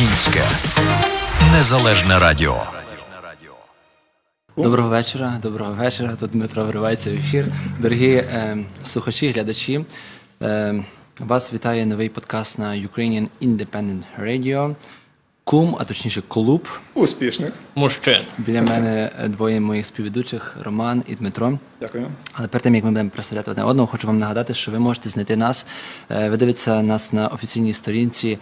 [0.00, 0.40] Українське
[1.52, 2.62] незалежне радіо.
[4.56, 5.38] Доброго вечора.
[5.42, 6.16] Доброго вечора.
[6.20, 7.46] Тут Дмитро вривається в ефір.
[7.78, 9.84] Дорогі е, слухачі, глядачі.
[10.42, 10.84] Е,
[11.18, 14.74] вас вітає новий подкаст на Ukrainian Independent Radio.
[15.44, 16.68] Кум, а точніше, клуб.
[16.94, 17.52] Успішних.
[17.74, 18.20] Мужчин.
[18.38, 21.58] Біля мене двоє моїх співведучих Роман і Дмитро.
[21.80, 22.06] Дякую.
[22.32, 25.08] Але перед тим як ми будемо представляти одне одного, хочу вам нагадати, що ви можете
[25.08, 25.66] знайти нас.
[26.10, 28.38] е, Ви дивитеся нас на офіційній сторінці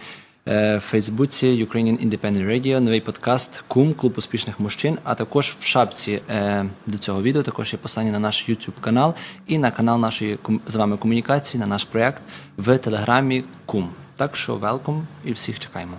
[0.49, 4.97] в Фейсбуці Ukrainian Independent Radio, новий подкаст Кум, клуб успішних мужчин.
[5.03, 9.13] А також в шапці е, до цього відео також є послання на наш YouTube канал
[9.47, 12.21] і на канал нашої з вами комунікації, на наш проект
[12.57, 13.89] в телеграмі Кум.
[14.15, 15.93] Так що велком і всіх чекаємо.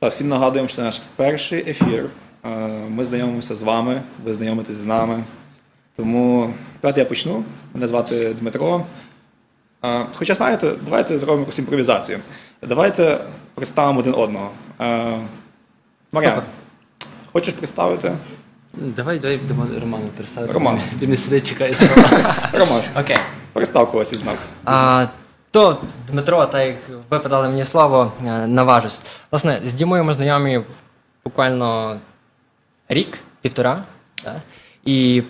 [0.00, 2.10] Так, всім нагадуємо, що наш перший ефір.
[2.44, 2.48] Е,
[2.88, 5.24] Ми знайомимося з вами, ви знайомитесь з нами.
[5.96, 7.44] Тому давайте я почну.
[7.74, 8.86] Мене звати Дмитро.
[9.84, 12.20] Е, Хоча знаєте, давайте зробимо якусь імпровізацію.
[12.62, 13.20] Давайте
[13.54, 14.50] представимо один одного.
[14.80, 15.20] Е,
[16.12, 16.42] Мар'яна,
[17.32, 18.16] хочеш представити?
[18.74, 20.52] Давай, давай будемо Роману представити.
[20.52, 20.80] Роман.
[21.00, 22.34] Він не сидить, чекає слова.
[22.52, 23.16] Роман, Окей.
[23.52, 24.34] представ когось із нас.
[24.64, 25.06] А,
[25.50, 25.78] то,
[26.10, 26.76] Дмитро, так як
[27.10, 29.00] ви подали мені слово, е, наважусь.
[29.30, 30.60] Власне, з Дімою ми знайомі
[31.24, 31.98] буквально
[32.88, 33.82] рік, півтора.
[34.24, 34.42] Да?
[34.84, 35.22] І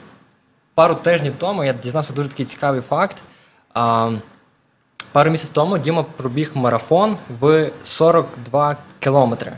[0.74, 3.16] пару тижнів тому я дізнався дуже такий цікавий факт.
[3.74, 4.10] А,
[5.12, 9.52] пару місяців тому Діма пробіг марафон в 42 кілометри.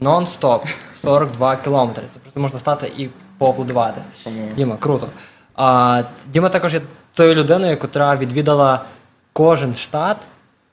[0.00, 0.60] Нон-стоп.
[0.94, 2.04] 42 кілометри.
[2.10, 3.08] Це просто можна стати і
[3.38, 4.00] поаплодувати.
[4.56, 5.06] Діма, круто.
[5.56, 6.80] А, Діма також є
[7.14, 8.84] тою людиною, яка відвідала
[9.32, 10.16] кожен штат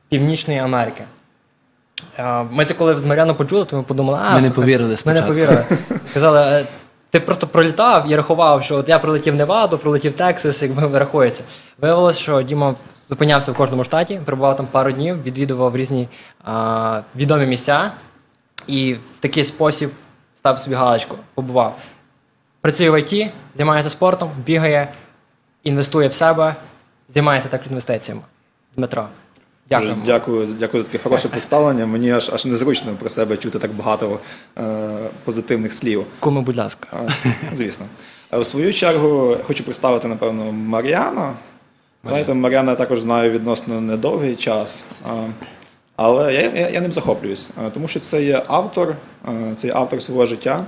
[0.10, 1.04] Північної Америки.
[2.18, 5.14] А, Ми це коли з Мар'яном почули, то ми подумали, а Ми не повірили Ми
[5.14, 5.66] не повірили.
[6.14, 6.66] Казали, «Е,
[7.10, 11.44] ти просто пролітав і рахував, що от я прилетів Неваду, прилетів Тексас, якби рахується.
[11.78, 12.76] Виявилось, що Діма
[13.10, 16.08] зупинявся в кожному штаті, перебував там пару днів, відвідував різні
[16.44, 17.92] а, відомі місця
[18.68, 19.90] і в такий спосіб
[20.38, 21.78] став собі галочку, побував.
[22.62, 24.94] Працює в ІТ, займається спортом, бігає,
[25.64, 26.56] інвестує в себе,
[27.10, 28.22] займається також інвестиціями.
[28.76, 29.08] Дмитро.
[29.70, 29.96] Дякую.
[30.06, 31.86] Дякую, дякую за таке хороше представлення.
[31.86, 34.20] Мені аж аж незручно про себе чути так багато
[34.58, 36.06] е, позитивних слів.
[36.20, 36.88] Куми, будь ласка.
[36.92, 37.08] А,
[37.56, 37.86] Звісно.
[38.32, 41.34] В свою чергу хочу представити, напевно, Мар'яна.
[42.08, 44.84] Знаєте, Мар'яна я також знаю відносно недовгий час,
[45.96, 48.96] але я, я, я ним захоплююсь, тому що це є автор,
[49.58, 50.66] це є автор свого життя.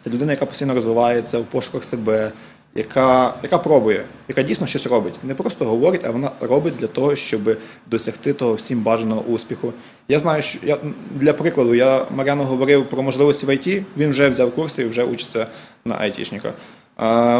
[0.00, 2.32] Це людина, яка постійно розвивається в пошуках себе,
[2.74, 5.14] яка, яка пробує, яка дійсно щось робить.
[5.22, 9.72] Не просто говорить, а вона робить для того, щоб досягти того всім бажаного успіху.
[10.08, 10.78] Я знаю, що я
[11.14, 15.04] для прикладу, я Мар'яну говорив про можливості в ІТ, він вже взяв курси і вже
[15.04, 15.46] учиться
[15.84, 16.52] на айтішника.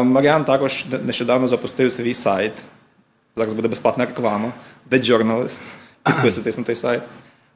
[0.03, 2.53] Мар'ян також нещодавно запустив свій сайт.
[3.37, 4.53] Зараз буде безплатна реклама,
[4.91, 5.61] The Journalist.
[6.05, 7.01] Підписуйтесь на той сайт.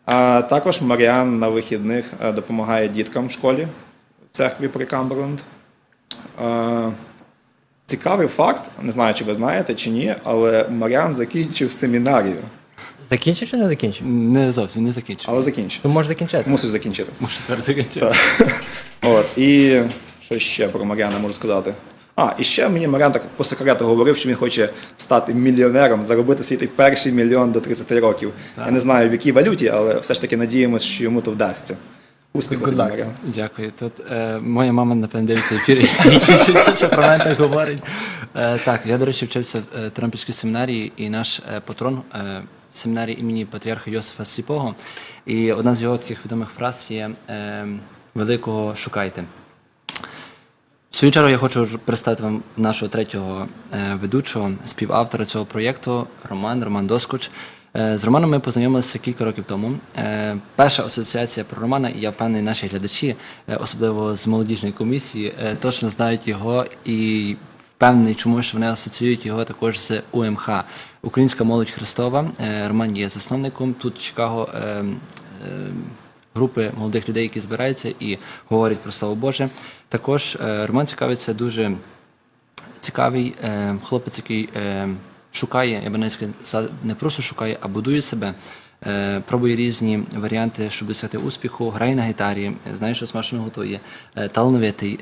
[0.05, 3.67] А також Маріан на вихідних е, допомагає діткам в школі
[4.31, 5.39] в церкві при Камберленд.
[6.41, 6.91] Е,
[7.85, 12.37] Цікавий факт, не знаю, чи ви знаєте чи ні, але Маріан закінчив семінарію.
[13.09, 14.07] Закінчив чи не закінчив?
[14.07, 15.25] Не зовсім не закінчив.
[15.29, 15.81] Але закінчив.
[15.83, 16.49] То можеш закінчити.
[16.49, 17.11] Мусиш закінчити.
[17.19, 18.11] Може, тепер закінчив.
[19.01, 19.81] От, і
[20.21, 21.73] що ще про Маріана можу сказати?
[22.19, 26.43] А, і ще мені Маріан так по секрету говорив, що він хоче стати мільйонером, заробити
[26.43, 28.33] свій той перший мільйон до 30 років.
[28.57, 31.77] Я не знаю в якій валюті, але все ж таки надіємося, що йому то вдасться.
[32.33, 32.77] Успіху, тобі.
[32.77, 33.07] Маріан.
[33.23, 33.71] Дякую.
[33.79, 35.89] Тут е, моя мама напевно дивиться ефір
[36.77, 37.79] що про мене так говорить.
[38.35, 42.41] Е, так, я, до речі, вчився в е, Тернопільській семінарії, і наш е, патрон е,
[42.71, 44.75] семінарії імені патріарха Йосифа Сліпого.
[45.25, 47.67] І одна з його таких відомих фраз є е,
[48.15, 49.23] великого шукайте.
[50.91, 56.63] В свою чергу я хочу представити вам нашого третього е, ведучого, співавтора цього проєкту Роман,
[56.63, 57.31] Роман Доскоч.
[57.77, 59.77] Е, з Романом ми познайомилися кілька років тому.
[59.97, 63.15] Е, перша асоціація про Романа, і я впевнений, наші глядачі,
[63.59, 67.35] особливо з молодіжної комісії, точно знають його і
[67.77, 70.49] впевнений, чому ж вони асоціюють його також з УМХ.
[71.01, 72.31] Українська молодь Христова.
[72.67, 74.49] Роман є засновником тут Чикаго.
[76.35, 78.17] Групи молодих людей, які збираються і
[78.49, 79.49] говорять про слово Боже.
[79.89, 81.71] Також е, Роман цікавиться дуже
[82.79, 84.89] цікавий е, хлопець, який е,
[85.31, 88.33] шукає, я би навіть сказав, не просто шукає, а будує себе.
[89.25, 93.79] Пробує різні варіанти, щоб досягти успіху, грає на гітарі, знає, що смачно готує,
[94.31, 94.99] талановитий,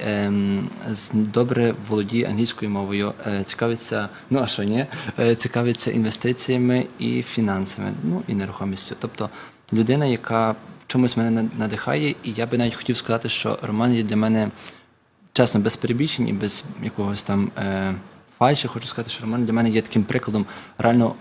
[1.13, 3.13] добре володіє англійською мовою,
[3.45, 4.85] цікавиться, ну а що ні,
[5.37, 8.95] цікавиться інвестиціями і фінансами, ну і нерухомістю.
[8.99, 9.29] Тобто
[9.73, 10.55] людина, яка
[10.87, 14.51] чомусь мене надихає, і я би навіть хотів сказати, що Роман є для мене
[15.33, 17.95] чесно, без перебільшень і без якогось там е,
[18.39, 20.45] фальші, хочу сказати, що Роман для мене є таким прикладом
[20.77, 21.15] реально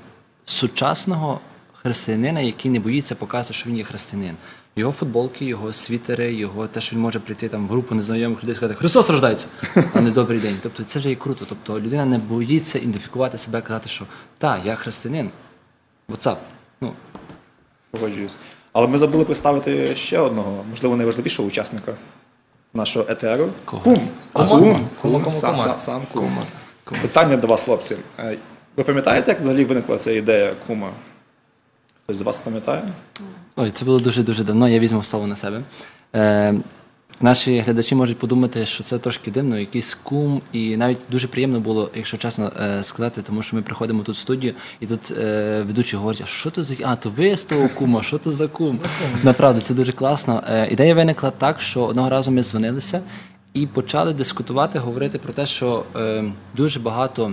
[0.45, 1.41] сучасного
[1.73, 4.37] християнина, який не боїться показати, що він є християнин.
[4.77, 8.53] Його футболки, його світери, його те, що він може прийти там в групу незнайомих людей
[8.53, 9.47] і сказати Христос рождається,
[9.95, 10.57] а не добрий день.
[10.63, 11.47] Тобто це вже і круто.
[11.49, 14.07] Тобто людина не боїться ідентифікувати себе, казати, що
[14.39, 15.31] та, я християнин.
[16.09, 16.37] WhatsApp.
[16.81, 16.93] Ну,
[17.91, 18.37] Погоджуюсь.
[18.79, 21.95] Але ми забули представити ще одного, можливо, найважливішого учасника
[22.75, 23.49] нашого етеру.
[23.65, 24.01] Кум.
[24.33, 24.49] Кума?
[24.49, 24.89] Кум.
[25.03, 25.31] Кум.
[25.31, 25.65] Сам, кума.
[25.65, 26.39] сам, сам кум.
[27.03, 27.97] Питання до вас, хлопці.
[28.19, 28.39] Е,
[28.77, 30.91] Ви пам'ятаєте, як взагалі виникла ця ідея кума?
[32.05, 32.83] Хтось з вас пам'ятає?
[33.57, 35.63] Ой, це було дуже-дуже давно, я візьму слово на себе.
[36.15, 36.55] Е,
[37.21, 41.91] наші глядачі можуть подумати, що це трошки дивно, якийсь кум, і навіть дуже приємно було,
[41.95, 45.97] якщо чесно е, сказати, тому що ми приходимо тут в студію, і тут е, ведучі
[45.97, 48.79] говорять, а що то за а, то ви з того кума, що то за кум?
[49.23, 50.43] Направду, це дуже класно.
[50.49, 53.01] Е, ідея виникла так, що одного разу ми дзвонилися
[53.55, 55.85] і почали дискутувати, говорити про те, що
[56.57, 57.33] дуже багато.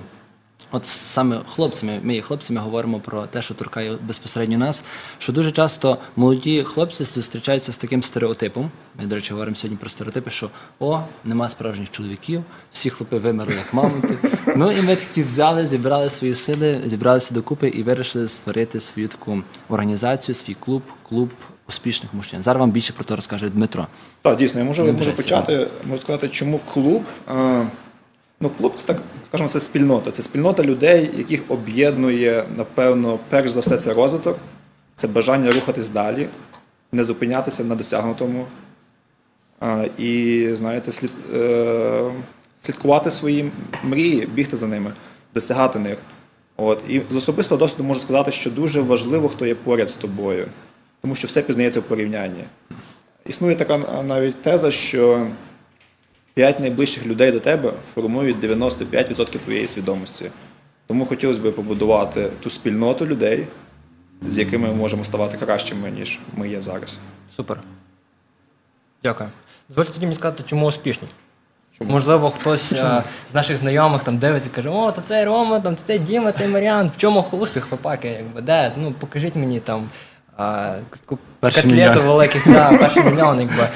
[0.72, 4.84] От саме хлопцями, ми хлопцями говоримо про те, що торкає безпосередньо нас.
[5.18, 8.72] Що дуже часто молоді хлопці зустрічаються з таким стереотипом.
[9.00, 10.50] Ми, до речі, говоримо сьогодні про стереотипи, що
[10.80, 14.18] о, нема справжніх чоловіків, всі хлопи вимерли як мамонти.
[14.56, 19.42] Ну і ми такі взяли, зібрали свої сили, зібралися докупи і вирішили створити свою таку
[19.70, 21.30] організацію, свій клуб, клуб
[21.68, 22.42] успішних мужчин.
[22.42, 23.88] Зараз вам більше про це розкаже Дмитро.
[24.22, 27.04] Так, дійсно, я можу, Не можу почати, можу сказати, чому клуб.
[28.44, 30.12] Ну, клуб це так, скажімо, це спільнота.
[30.12, 34.38] Це спільнота людей, яких об'єднує, напевно, перш за все, це розвиток,
[34.96, 36.28] це бажання рухатись далі,
[36.92, 38.46] не зупинятися на досягнутому.
[39.98, 42.12] І, знаєте, слід, е,
[42.62, 43.52] слідкувати свої
[43.84, 44.94] мрії, бігти за ними,
[45.34, 45.98] досягати них.
[46.58, 46.82] От.
[46.90, 50.48] І з особистого досвіду можу сказати, що дуже важливо, хто є поряд з тобою,
[51.02, 52.44] тому що все пізнається в порівнянні.
[53.26, 55.28] Існує така навіть теза, що
[56.34, 60.32] п'ять найближчих людей до тебе формують 95% твоєї свідомості.
[60.88, 63.48] Тому хотілося б побудувати ту спільноту людей,
[64.28, 67.00] з якими ми можемо ставати кращими, ніж ми є зараз.
[67.36, 67.60] Супер.
[69.04, 69.30] Дякую.
[69.70, 71.08] Дозвольте тоді мені сказати, чому успішні.
[71.78, 71.92] Чому?
[71.92, 75.76] Можливо, хтось е, з наших знайомих там дивиться і каже, о, то це Рома, там,
[75.76, 76.88] це Діма, це Маріан.
[76.88, 78.08] В чому успіх, хлопаки?
[78.08, 78.72] Якби, де?
[78.78, 79.90] Ну, покажіть мені там
[80.38, 80.76] а,
[81.40, 83.40] котлету великих, да, перший мільйон.
[83.40, 83.68] Якби.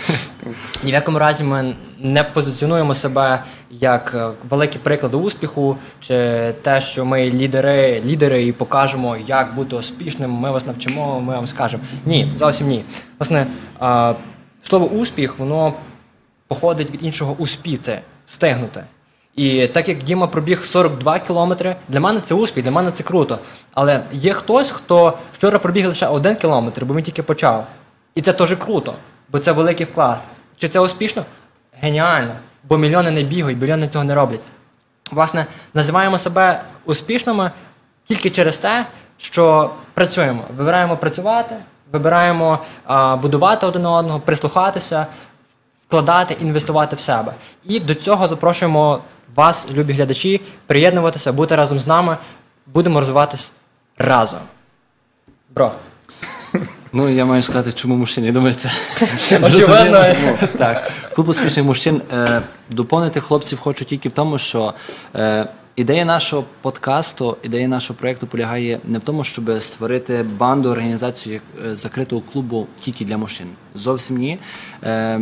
[0.83, 6.15] Ні в якому разі ми не позиціонуємо себе як е, великі приклади успіху, чи
[6.61, 11.47] те, що ми лідери, лідери і покажемо, як бути успішним, ми вас навчимо, ми вам
[11.47, 11.83] скажемо.
[12.05, 12.83] Ні, зовсім ні.
[13.19, 13.47] Власне,
[13.79, 14.13] а,
[14.63, 15.73] слово успіх, воно
[16.47, 18.83] походить від іншого успіти, стигнути.
[19.37, 23.39] І так як Діма пробіг 42 кілометри, для мене це успіх, для мене це круто.
[23.73, 27.67] Але є хтось, хто вчора пробіг лише один кілометр, бо він тільки почав.
[28.15, 28.93] І це теж круто,
[29.29, 30.19] бо це великий вклад.
[30.57, 31.25] Чи це успішно?
[31.81, 32.31] Геніально.
[32.63, 34.41] Бо мільйони не бігають, мільйони цього не роблять.
[35.11, 37.51] Власне, називаємо себе успішними
[38.03, 38.85] тільки через те,
[39.17, 40.43] що працюємо.
[40.57, 41.55] Вибираємо працювати,
[41.91, 45.07] вибираємо а, будувати один одного, прислухатися,
[45.87, 47.33] вкладати, інвестувати в себе.
[47.65, 49.01] І до цього запрошуємо
[49.35, 52.17] вас, любі глядачі, приєднуватися, бути разом з нами.
[52.73, 53.51] Будемо розвиватись
[53.97, 54.39] разом.
[55.55, 55.71] Бро.
[56.93, 58.53] Ну, я маю сказати, чому мужчини.
[59.17, 60.05] Це Очевидно.
[60.57, 60.91] Так.
[61.15, 62.01] Клуб успішних мужчин.
[62.13, 64.73] Е, доповнити хлопців хочу тільки в тому, що
[65.15, 71.41] е, ідея нашого подкасту, ідея нашого проєкту полягає не в тому, щоб створити банду, організацію
[71.65, 73.47] е, закритого клубу тільки для мужчин.
[73.75, 74.39] Зовсім ні.
[74.83, 75.19] Е,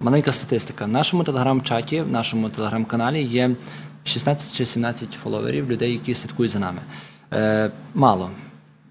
[0.00, 0.84] маленька статистика.
[0.84, 3.50] В нашому телеграм-чаті, в нашому телеграм-каналі є
[4.04, 6.80] 16 чи 17 фоловерів, людей, які слідкують за нами.
[7.32, 8.30] Е, мало.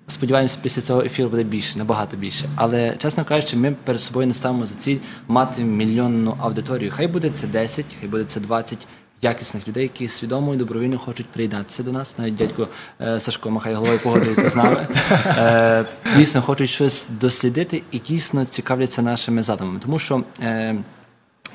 [0.08, 2.50] Сподіваємося, після цього ефіру буде більше, набагато більше.
[2.56, 4.98] Але, чесно кажучи, ми перед собою не ставимо за ціль
[5.28, 6.92] мати мільйонну аудиторію.
[6.96, 8.88] Хай буде це 10, хай буде це 20
[9.22, 12.18] якісних людей, які свідомо і добровільно хочуть приєднатися до нас.
[12.18, 12.68] Навіть дядько
[13.02, 14.88] е, Сашко махає головою погоджується з нами.
[15.38, 15.86] Е,
[16.18, 19.80] дійсно хочуть щось дослідити і дійсно цікавляться нашими задумами.
[19.80, 20.24] Тому що.
[20.42, 20.76] Е,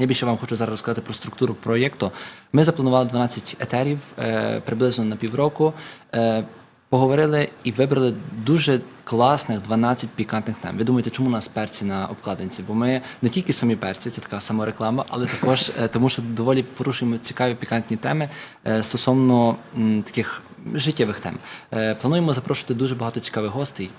[0.01, 2.13] я більше вам хочу зараз розказати про структуру проєкту.
[2.53, 5.73] Ми запланували 12 етерів е, приблизно на півроку.
[6.15, 6.45] Е,
[6.89, 8.15] поговорили і вибрали
[8.45, 10.77] дуже класних 12 пікантних тем.
[10.77, 12.63] Ви думаєте, чому у нас перці на обкладинці?
[12.63, 16.63] Бо ми не тільки самі перці, це така самореклама, але також е, тому, що доволі
[16.63, 18.29] порушуємо цікаві пікантні теми
[18.81, 19.57] стосовно
[20.05, 20.43] таких
[20.75, 21.39] життєвих тем.
[22.01, 23.91] Плануємо запрошувати дуже багато цікавих гостей.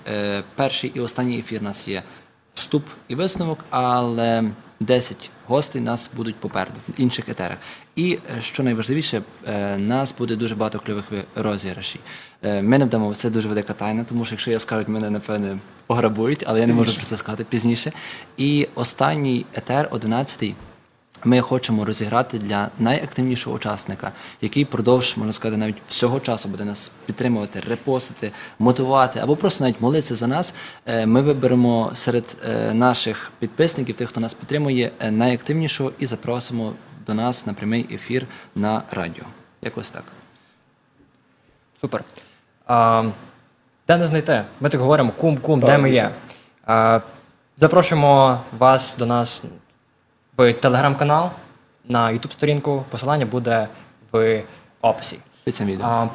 [0.54, 2.02] Перший і останній ефір у нас є
[2.54, 4.52] вступ і висновок, але
[4.84, 7.56] 10 гостей нас будуть попереду в інших етерах.
[7.96, 12.00] І е, що найважливіше, е, нас буде дуже багато кльових ви- розіграшів.
[12.42, 15.58] Е, Ми не вдамо, це дуже велика тайна, тому що якщо я скажу, мене напевне
[15.86, 17.92] пограбують, але я не можу про це сказати пізніше.
[18.36, 20.54] І останній етер, 11-й,
[21.24, 26.92] Ми хочемо розіграти для найактивнішого учасника, який продовж, можна сказати, навіть всього часу буде нас
[27.06, 30.54] підтримувати, репостити, мотивувати або просто навіть молитися за нас.
[30.86, 36.72] Е, Ми виберемо серед е, наших підписників, тих, хто нас підтримує, е, найактивнішого і запросимо
[37.06, 39.24] до нас на прямий ефір на радіо.
[39.62, 40.04] Якось так.
[41.80, 42.04] Супер.
[42.66, 43.04] А,
[43.88, 44.44] де не знайти?
[44.60, 46.10] Ми так говоримо, кум, кум, де ми є.
[46.66, 47.00] А,
[47.56, 49.44] запрошуємо вас до нас
[50.36, 51.30] в телеграм-канал,
[51.84, 52.84] на YouTube сторінку.
[52.90, 53.68] Посилання буде
[54.12, 54.42] в
[54.80, 55.18] описі.
[55.44, 56.08] Під цим відео.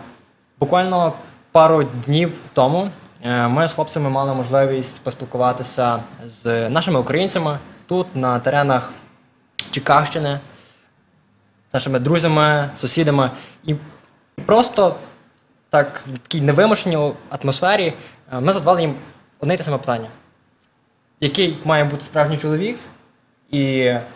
[0.59, 1.13] Буквально
[1.51, 2.89] пару днів тому
[3.23, 7.57] е, ми з хлопцями мали можливість поспілкуватися з нашими українцями
[7.87, 8.91] тут, на теренах
[9.71, 10.39] Чикагщини,
[11.71, 13.31] з нашими друзями, сусідами.
[13.63, 13.75] І
[14.45, 14.95] просто
[15.69, 17.93] так, в такій невимушеній атмосфері
[18.33, 18.95] е, ми задавали їм
[19.39, 20.09] одне й те саме питання:
[21.19, 22.79] який має бути справжній чоловік,
[23.51, 23.59] і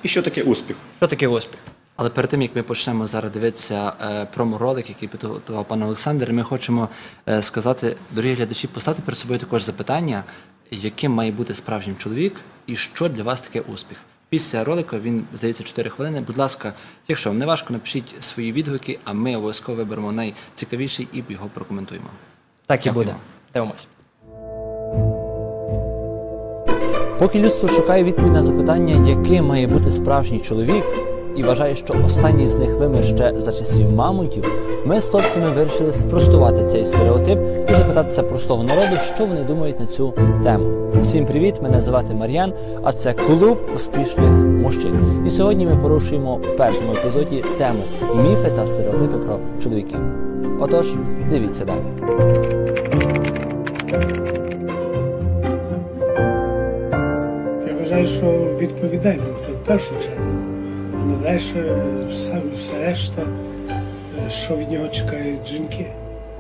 [0.04, 0.76] І що таке успіх?
[0.98, 1.60] що таке успіх?
[1.96, 6.44] Але перед тим як ми почнемо зараз дивитися е, промо-ролик, який підготував пан Олександр, ми
[6.44, 6.90] хочемо
[7.30, 10.24] е, сказати, дорогі глядачі, поставте перед собою також запитання,
[10.72, 12.36] яким має бути справжній чоловік
[12.68, 13.98] і що для вас таке успіх.
[14.30, 16.22] Після ролика він здається 4 хвилини.
[16.22, 16.74] Будь ласка,
[17.08, 22.08] якщо вам не важко, напишіть свої відгуки, а ми обов'язково виберемо найцікавіший і його прокоментуємо.
[22.66, 23.06] Так і Дякую.
[23.06, 23.18] буде.
[23.54, 23.88] Дивимось.
[27.22, 30.84] Поки людство шукає відповідь на запитання, яким має бути справжній чоловік,
[31.36, 34.46] і вважає, що останній з них вимер ще за часів мамонтів,
[34.86, 39.86] ми з хлопцями вирішили спростувати цей стереотип і запитатися простого народу, що вони думають на
[39.86, 40.14] цю
[40.44, 40.92] тему.
[41.02, 41.56] Всім привіт!
[41.62, 44.30] Мене звати Мар'ян, а це клуб успішних
[44.62, 45.24] мужчин.
[45.28, 47.84] І сьогодні ми порушуємо в першому епізоді тему
[48.24, 50.00] міфи та стереотипи про чоловіків.
[50.60, 50.88] Отож,
[51.30, 52.71] дивіться далі.
[57.92, 60.32] Вважаю, що відповідальність це в першу чергу,
[61.02, 61.38] а не далі
[62.10, 63.22] все, все решта,
[64.26, 65.86] е, що від нього чекають жінки.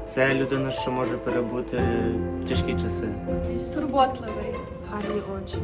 [0.07, 1.81] Це людина, що може перебути
[2.49, 3.07] тяжкі часи.
[3.75, 4.55] Турботливий,
[4.91, 5.57] гарні очі,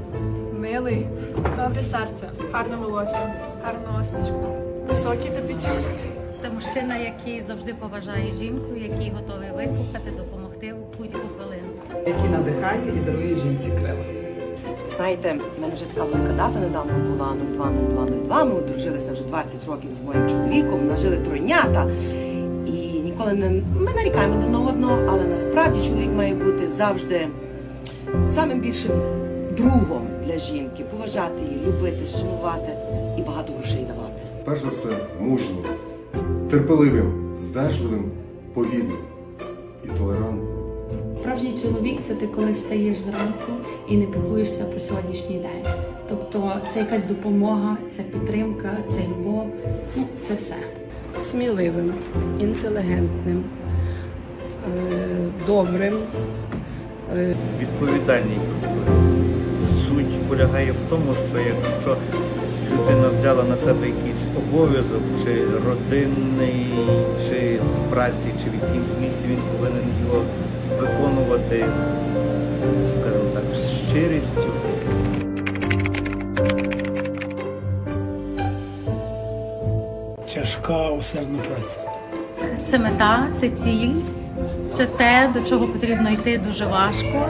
[0.60, 4.36] милий, добре серце, гарне волосся, гарна осмішка,
[4.90, 6.12] високий та підтягнутий.
[6.42, 12.04] Це мужчина, який завжди поважає жінку, який готовий вислухати, допомогти у будь-яку хвилину.
[12.08, 14.17] який надихає і дарує жінці крила.
[14.98, 18.46] Знаєте, в мене вже така велика дата недавно була 020202.
[18.46, 21.88] Ми одружилися вже 20 років з моїм чоловіком, нажили тройнята.
[22.66, 23.50] І ніколи не
[23.80, 27.28] ми нарікаємо один на одного, але насправді чоловік має бути завжди
[28.36, 28.92] самим більшим
[29.58, 32.72] другом для жінки, поважати її, любити, шанувати
[33.18, 34.22] і багато грошей давати.
[34.46, 34.90] перш за все,
[35.22, 35.58] мужнім,
[36.50, 38.12] терпеливим, здержливим,
[38.54, 38.98] повільним
[39.86, 40.47] і толерантним.
[41.48, 43.52] Справжній чоловік це ти коли стаєш зранку
[43.88, 45.74] і не піклуєшся про сьогоднішній день.
[46.10, 49.48] Тобто це якась допомога, це підтримка, це любов.
[49.96, 50.56] Ну це все.
[51.32, 51.94] Сміливим,
[52.40, 53.44] інтелігентним,
[54.68, 55.94] е, добрим,
[57.62, 58.38] Відповідальний.
[59.88, 61.98] Суть полягає в тому, що якщо
[62.74, 66.68] людина взяла на себе якийсь обов'язок, чи родинний,
[67.30, 70.22] чи в праці, чи в якомусь місці, він повинен його
[70.80, 71.66] виконувати,
[72.92, 74.52] скажімо так, з щирістю.
[80.34, 81.80] Тяжка усердна праця.
[82.66, 84.00] Це мета, це ціль,
[84.72, 87.30] це те, до чого потрібно йти дуже важко,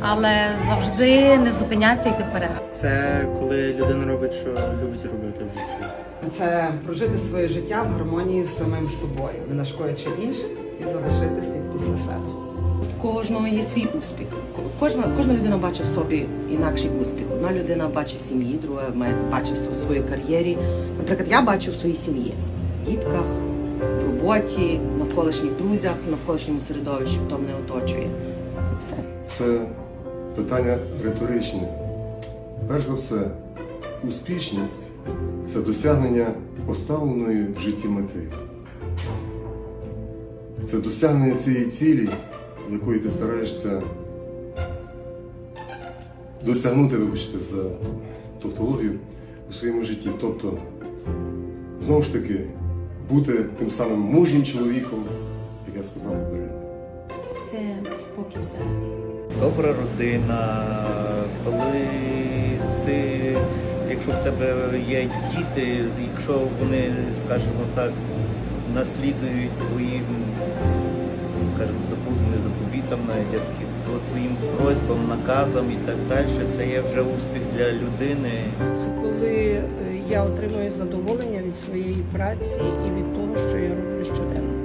[0.00, 2.50] але завжди не зупинятися і йти вперед.
[2.72, 5.92] Це коли людина робить, що любить робити в житті.
[6.38, 10.50] Це прожити своє життя в гармонії з самим собою, не нашкодячи іншим
[10.80, 12.35] і залишити слід після себе.
[12.90, 14.26] В кожного є свій успіх.
[14.78, 17.24] Кожна, кожна людина бачить в собі інакший успіх.
[17.32, 18.82] Одна людина бачить в сім'ї, друга
[19.32, 20.58] бачить в своїй кар'єрі.
[20.98, 22.34] Наприклад, я бачу в своїй сім'ї,
[22.82, 23.24] в дітках,
[24.00, 28.06] в роботі, навколишніх друзях, навколишньому середовищі, хто мене оточує.
[28.80, 28.96] Все.
[29.24, 29.60] Це
[30.36, 31.68] питання риторичне.
[32.68, 33.16] Перш за все,
[34.08, 34.90] успішність
[35.44, 36.26] це досягнення
[36.66, 38.20] поставленої в житті мети.
[40.62, 42.08] Це досягнення цієї цілі,
[42.72, 43.82] якої ти стараєшся
[46.44, 47.62] досягнути, вибачте, за
[48.42, 48.92] тавтологію
[49.50, 50.10] у своєму житті.
[50.20, 50.58] Тобто,
[51.80, 52.40] знову ж таки,
[53.10, 55.04] бути тим самим мужнім чоловіком,
[55.66, 56.60] як я сказав попередньо.
[57.50, 57.58] Це
[58.00, 58.88] спокій в серці.
[59.40, 60.64] добра родина,
[61.44, 61.88] коли
[62.86, 63.00] ти,
[63.90, 64.54] якщо в тебе
[64.88, 66.92] є діти, якщо вони,
[67.26, 67.92] скажімо так,
[68.74, 70.04] наслідують твоїм,
[71.56, 73.64] скажімо, заповідним заповітам, навіть я такі,
[74.10, 78.32] твоїм просьбам, наказам і так далі, це є вже успіх для людини.
[78.78, 79.62] це коли е,
[80.08, 84.55] я отримую задоволення від своєї праці і від того, що я роблю щоденно.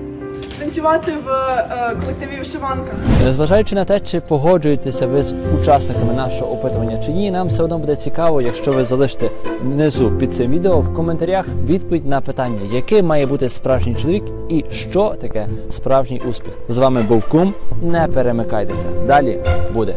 [0.62, 2.92] Танцювати в е, колективі вишиванка.
[3.24, 7.78] Незважаючи на те, чи погоджуєтеся ви з учасниками нашого опитування чи ні, нам все одно
[7.78, 9.30] буде цікаво, якщо ви залишите
[9.62, 14.66] внизу під цим відео в коментарях відповідь на питання, який має бути справжній чоловік і
[14.72, 16.54] що таке справжній успіх.
[16.70, 17.54] З вами був Кум.
[17.82, 18.88] Не перемикайтеся.
[19.08, 19.40] Далі
[19.74, 19.96] буде.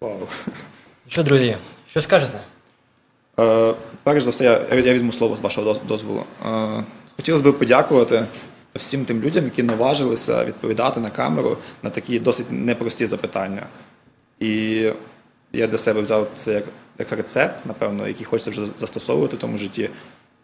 [0.00, 0.12] Вау.
[1.08, 1.56] Що, друзі,
[1.90, 2.38] що скажете?
[3.40, 6.20] Е, перш за все, я, я візьму слово з вашого доз- дозволу.
[6.46, 6.84] Е,
[7.16, 8.24] хотілося б подякувати
[8.74, 13.66] всім тим людям, які наважилися відповідати на камеру на такі досить непрості запитання.
[14.40, 14.50] І
[15.52, 16.64] я для себе взяв це як,
[16.98, 19.90] як рецепт, напевно, який хочеться вже застосовувати в тому житті.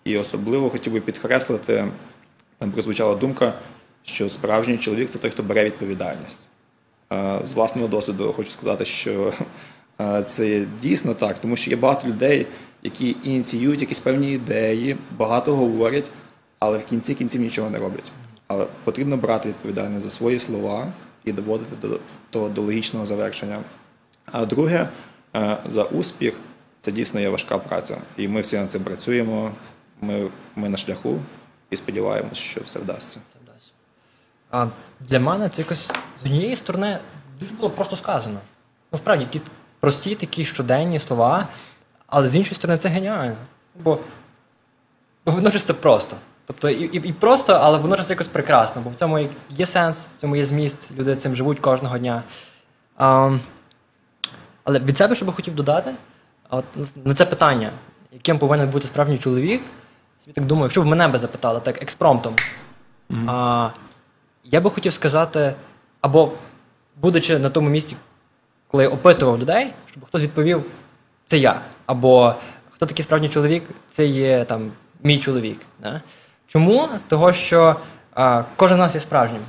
[0.05, 1.85] І особливо хотів би підкреслити,
[2.59, 3.55] там прозвучала думка,
[4.03, 6.49] що справжній чоловік це той, хто бере відповідальність.
[7.13, 9.33] Е, З власного досвіду хочу сказати, що
[10.01, 12.47] е, це дійсно так, тому що є багато людей,
[12.83, 16.11] які ініціюють якісь певні ідеї, багато говорять,
[16.65, 18.13] але в кінці кінців нічого не роблять.
[18.47, 20.93] Але потрібно брати відповідальність за свої слова
[21.25, 23.59] і доводити до того до логічного завершення.
[24.27, 24.89] А друге,
[25.37, 26.35] е, за успіх
[26.81, 27.97] це дійсно є важка праця.
[28.17, 29.53] І ми всі над цим працюємо.
[30.01, 31.19] Ми, ми на шляху
[31.71, 33.21] і сподіваємося, що все вдасться.
[34.51, 34.67] А
[35.01, 35.87] для мене це якось
[36.23, 36.99] з однієї сторони
[37.41, 38.41] дуже було просто сказано.
[38.93, 39.41] Ну, справді, які
[39.81, 41.49] прості такі щоденні слова,
[42.07, 43.37] але з іншої сторони це геніально.
[43.75, 43.99] Бо
[45.27, 46.17] бо водночас це просто.
[46.47, 50.21] Тобто і, і, і просто, але водночас якось прекрасно, бо в цьому є- сенс, в
[50.21, 52.23] цьому є зміст, люди цим живуть кожного дня.
[52.97, 53.39] А,
[54.65, 55.95] але від себе, що би хотів додати,
[56.51, 56.65] от
[57.05, 57.71] на це питання,
[58.13, 59.63] яким повинен бути справжній чоловік,
[60.21, 62.35] собі так думаю, якщо б мене би запитали так експромтом,
[63.27, 63.69] а,
[64.45, 65.55] я би хотів сказати,
[66.01, 66.33] або
[67.01, 67.97] будучи на тому місці,
[68.69, 70.65] коли я опитував людей, щоб хтось відповів,
[71.27, 71.61] це я.
[71.87, 72.35] Або
[72.71, 74.73] хто такий справжній чоловік, це є там
[75.03, 75.61] мій чоловік.
[75.83, 76.01] Да?
[76.47, 76.89] Чому?
[77.09, 77.77] Того, що
[78.15, 79.43] а, кожен з нас є справжнім.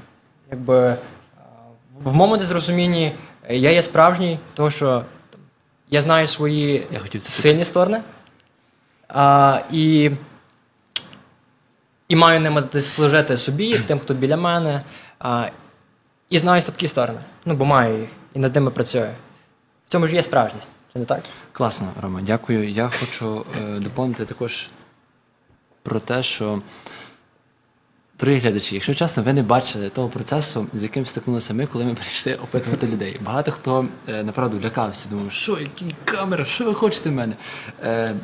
[0.51, 1.41] Якби а,
[2.03, 3.15] в моєму зрозумінні
[3.49, 5.03] е, я є справжній, того, що
[5.89, 8.01] я знаю свої Я хотів сильні сторони.
[9.07, 10.11] А, і
[12.07, 14.81] і маю ними служити собі, тим, хто біля мене.
[15.19, 15.47] А,
[16.29, 17.19] і знаю слабкі сторони.
[17.45, 19.09] Ну, бо маю їх, і над ними працюю.
[19.87, 21.21] В цьому ж є справжність, чи не так?
[21.51, 22.69] Класно, Рома, дякую.
[22.69, 24.69] Я хочу е, доповнити також
[25.85, 26.61] про те, що,
[28.19, 31.95] дорогі глядачі, якщо чесно, ви не бачили того процесу, з яким стикнулися ми, коли ми
[31.95, 33.19] прийшли опитувати людей.
[33.25, 37.35] Багато хто е, направду лякався, думав, що, які камери, що ви хочете в мене?
[37.83, 38.15] Е,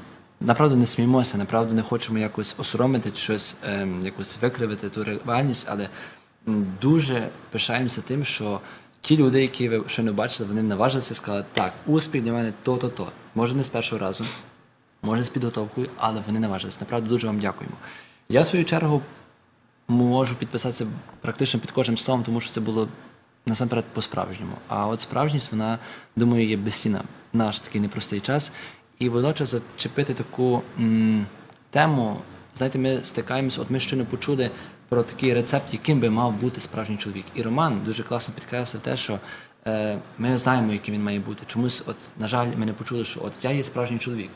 [0.43, 5.89] Направду не сміємося, направду не хочемо якось осоромити щось ем, якось викривити ту реальність, але
[6.81, 8.61] дуже пишаємося тим, що
[9.01, 12.53] ті люди, які ви ще не бачили, вони наважилися і сказали, так, успіх для мене
[12.63, 13.11] то-то, то.
[13.35, 14.25] Може, не з першого разу,
[15.01, 16.77] може з підготовкою, але вони наважилися.
[16.81, 17.75] Направду дуже вам дякуємо.
[18.29, 19.01] Я в свою чергу
[19.87, 20.87] можу підписатися
[21.21, 22.87] практично під кожним словом, тому що це було
[23.45, 24.53] насамперед по-справжньому.
[24.67, 25.79] А от справжність, вона,
[26.15, 28.51] думаю, є безцінна в наш такий непростий час.
[28.99, 31.25] І водночас зачепити таку м,
[31.69, 32.17] тему,
[32.55, 34.51] знаєте, ми стикаємося, от ми щойно почули
[34.89, 37.25] про такий рецепт, яким би мав бути справжній чоловік.
[37.35, 39.19] І Роман дуже класно підкреслив те, що
[39.67, 41.43] е, ми знаємо, яким він має бути.
[41.47, 44.29] Чомусь, от, на жаль, ми не почули, що от я є справжній чоловік.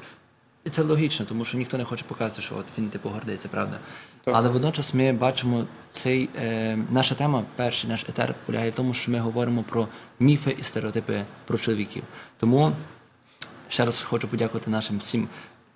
[0.66, 3.80] І це логічно, тому що ніхто не хоче показати, що от він типу гордиться, правда.
[4.26, 9.12] Але водночас ми бачимо цей е, наша тема, перший наш етер полягає в тому, що
[9.12, 9.88] ми говоримо про
[10.20, 12.04] міфи і стереотипи про чоловіків.
[12.40, 12.72] Тому
[13.70, 15.28] ще раз хочу подякувати нашим всім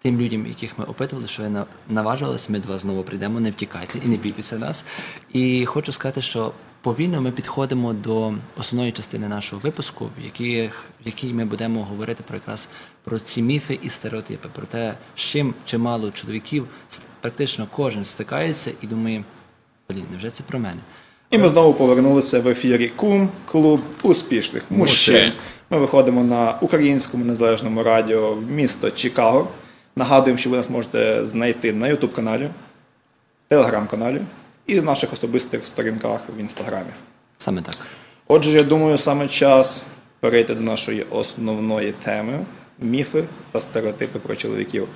[0.02, 2.50] тим людям, яких ми опитували, що ви на- наважились.
[2.50, 4.86] Ми до вас знову прийдемо, не втікайте і не бійтеся нас.
[5.34, 11.08] І хочу сказати, що повільно ми підходимо до основної частини нашого випуску, в яких в
[11.08, 12.70] якій ми будемо говорити про якраз
[13.04, 16.68] про ці міфи і стереотипи, про те, з чим чимало чоловіків
[17.22, 19.24] практично кожен стикається і думає,
[19.90, 20.80] блін, невже це про мене?
[21.32, 25.32] І ми знову повернулися в ефірі Кум Клуб успішних мужчин.
[25.70, 29.48] Ми виходимо на українському незалежному радіо в місто Чикаго.
[29.96, 32.50] Нагадуємо, що ви нас можете знайти на YouTube каналі,
[33.48, 34.22] телеграм-каналі
[34.70, 36.90] і в наших особистих сторінках в інстаграмі.
[37.38, 37.78] Саме так.
[38.28, 39.84] Отже, я думаю, саме час
[40.20, 42.40] перейти до нашої основної теми
[42.80, 44.88] міфи та стереотипи про чоловіків.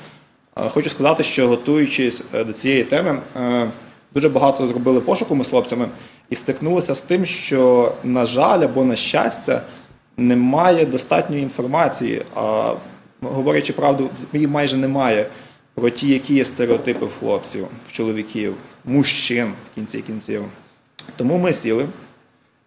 [0.56, 3.72] Хочу сказати, що готуючись е, до цієї теми, е,
[4.14, 5.90] дуже багато зробили пошуку ми з хлопцями
[6.30, 9.62] і стикнулися з тим, що, на жаль, або на щастя,
[10.18, 12.22] немає достатньої інформації.
[12.36, 12.74] А
[13.22, 15.26] говорячи правду, її майже немає
[15.74, 20.44] про ті, які є стереотипи в хлопців, в чоловіків, мужчин в кінці кінців.
[21.18, 21.86] Тому ми сіли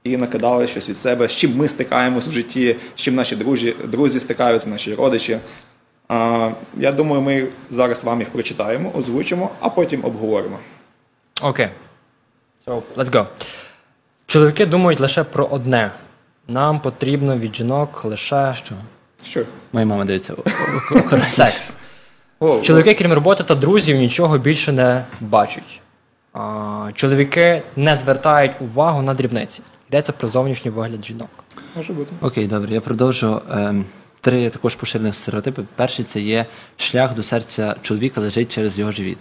[0.04, 3.74] і накидали щось від себе, з чим ми стикаємось в житті, з чим наші друзі,
[3.84, 5.38] друзі стикаються, наші родичі.
[6.08, 10.58] А, Я думаю, ми зараз вам їх прочитаємо, озвучимо, а потім обговоримо.
[11.42, 11.68] Окей.
[12.66, 13.26] So, let's go.
[14.26, 15.90] Чоловіки думають лише про одне.
[16.48, 18.74] Нам потрібно від жінок лише що?
[19.24, 19.44] Що?
[19.72, 20.34] Моя мама дивиться.
[21.20, 21.72] Секс.
[22.62, 25.80] Чоловіки, крім роботи та друзів, нічого більше не бачать.
[26.94, 29.62] Чоловіки не звертають увагу на дрібниці.
[29.88, 31.28] Йдеться про зовнішній вигляд жінок.
[31.76, 32.12] Може бути.
[32.20, 33.42] Окей, добре, я продовжу.
[33.50, 33.84] Ем,
[34.20, 35.62] Три також поширених стереотипи.
[35.76, 36.46] Перший це є
[36.76, 39.18] шлях до серця чоловіка лежить через його живіт.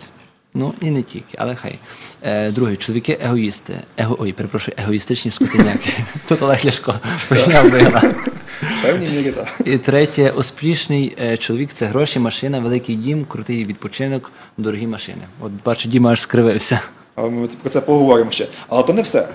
[0.53, 1.79] Ну і не тільки, але хай.
[2.21, 3.79] Е, другий чоловіки егоїсти.
[3.97, 5.89] Его, ой, перепрошую, егоїстичні скотиняки.
[6.27, 6.99] Тут Олег Ляшко
[7.29, 7.99] почав вигра.
[7.99, 9.47] В певній мірі так.
[9.65, 15.21] І третє, успішний е, чоловік це гроші, машина, великий дім, крутий відпочинок, дорогі машини.
[15.41, 16.79] От бачу, Діма аж скривився.
[17.17, 18.47] Ми про це поговоримо ще.
[18.67, 19.27] Але то не все.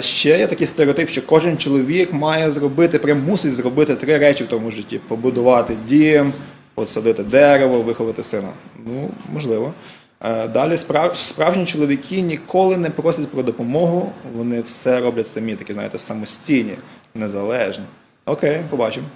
[0.00, 4.46] Ще є такий стереотип, що кожен чоловік має зробити, прям мусить зробити три речі в
[4.46, 6.32] тому житті: побудувати дім,
[6.74, 8.48] посадити дерево, виховати сина.
[8.84, 9.74] Ну, можливо.
[10.20, 11.16] Е, Далі справ...
[11.16, 16.74] справжні чоловіки ніколи не просять про допомогу, вони все роблять самі, такі, знаєте, самостійні,
[17.14, 17.84] незалежні.
[18.24, 19.06] Окей, побачимо.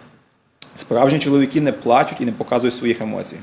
[0.75, 3.37] Справжні чоловіки не плачуть і не показують своїх емоцій.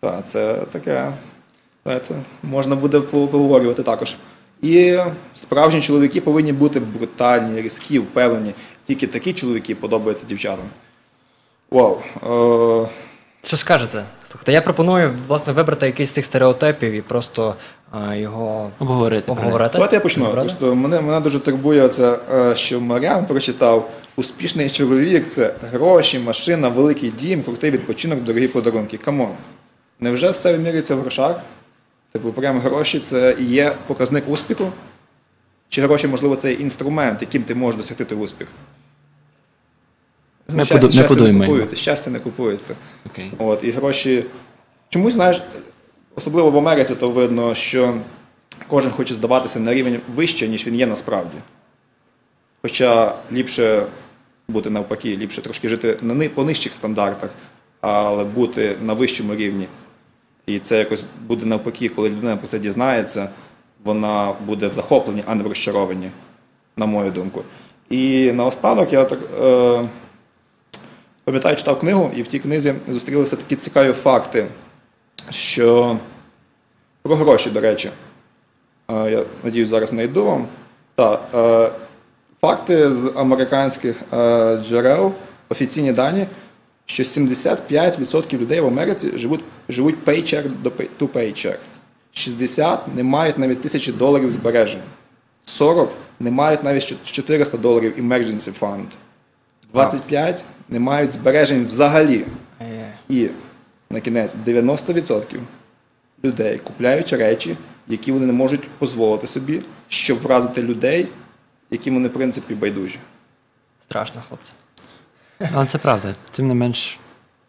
[0.00, 1.12] Так, це таке.
[1.84, 4.14] Знаєте, можна буде поговорювати також.
[4.62, 4.98] І
[5.34, 8.52] справжні чоловіки повинні бути брутальні, різкі, впевнені.
[8.84, 10.64] Тільки такі чоловіки подобаються дівчатам.
[11.70, 11.98] Вау.
[12.84, 12.88] Е,
[13.42, 14.04] Що скажете?
[14.30, 17.54] Слухайте, я пропоную власне вибрати якийсь з цих стереотипів і просто
[17.90, 19.32] а, його Обговорити.
[19.32, 19.70] обговорити.
[19.72, 20.26] Давайте я почну.
[20.26, 26.68] Просто мене, мене дуже турбує це, е, що Маріан прочитав успішний чоловік це гроші, машина,
[26.68, 28.96] великий дім, крутий відпочинок, дорогі подарунки.
[28.96, 29.30] Come on.
[30.00, 31.40] Невже все вимірюється в грошах?
[32.12, 34.72] Типу, прям гроші це і є показник успіху?
[35.68, 38.48] Чи гроші, можливо, це інструмент, яким ти можеш досягти той успіх?
[40.48, 42.74] Ми щастя, ми щастя не купується, щастя не купується.
[43.06, 43.32] Окей.
[43.38, 44.24] От, і гроші.
[44.88, 45.42] Чомусь, знаєш,
[46.14, 47.94] особливо в Америці, то видно, що
[48.66, 51.36] кожен хоче здаватися на рівень вище, ніж він є насправді.
[52.62, 53.86] Хоча ліпше
[54.48, 57.30] бути навпаки, ліпше трошки жити на ни- по нижчих стандартах,
[57.80, 59.66] але бути на вищому рівні.
[60.54, 63.28] І це якось буде навпаки, коли людина про це дізнається,
[63.84, 66.10] вона буде в захопленні, а не в розчарованні,
[66.76, 67.42] на мою думку.
[67.90, 69.88] І наостанок я так е,
[71.24, 74.46] пам'ятаю, читав книгу, і в тій книзі зустрілися такі цікаві факти,
[75.30, 75.98] що
[77.02, 77.90] про гроші, до речі.
[78.90, 80.46] Е, Я надіюсь, зараз знайду вам.
[80.94, 81.70] Так, е,
[82.40, 85.12] факти з американських е, джерел,
[85.48, 86.26] офіційні дані,
[86.90, 90.50] що 75% людей в Америці живуть, живуть paycheck
[90.98, 91.58] до paycheck.
[92.12, 94.80] 60 не мають навіть тисячі доларів збережень.
[95.44, 98.86] 40 не мають навіть 400 доларів emergency fund.
[99.72, 102.24] 25 не мають збережень взагалі.
[103.08, 103.28] І
[103.90, 105.38] на кінець 90%
[106.24, 107.56] людей купляють речі,
[107.88, 111.08] які вони не можуть дозволити собі, щоб вразити людей,
[111.70, 112.98] яким вони, в принципі, байдужі.
[113.82, 114.52] Страшно, хлопці.
[115.52, 116.14] Але це правда.
[116.30, 116.98] Тим не менш,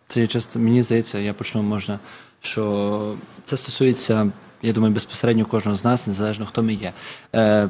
[0.08, 2.00] це часто, мені здається, я почну можна,
[2.42, 6.94] що це стосується, я думаю, безпосередньо кожного з нас, незалежно хто ми є.
[7.36, 7.70] Е,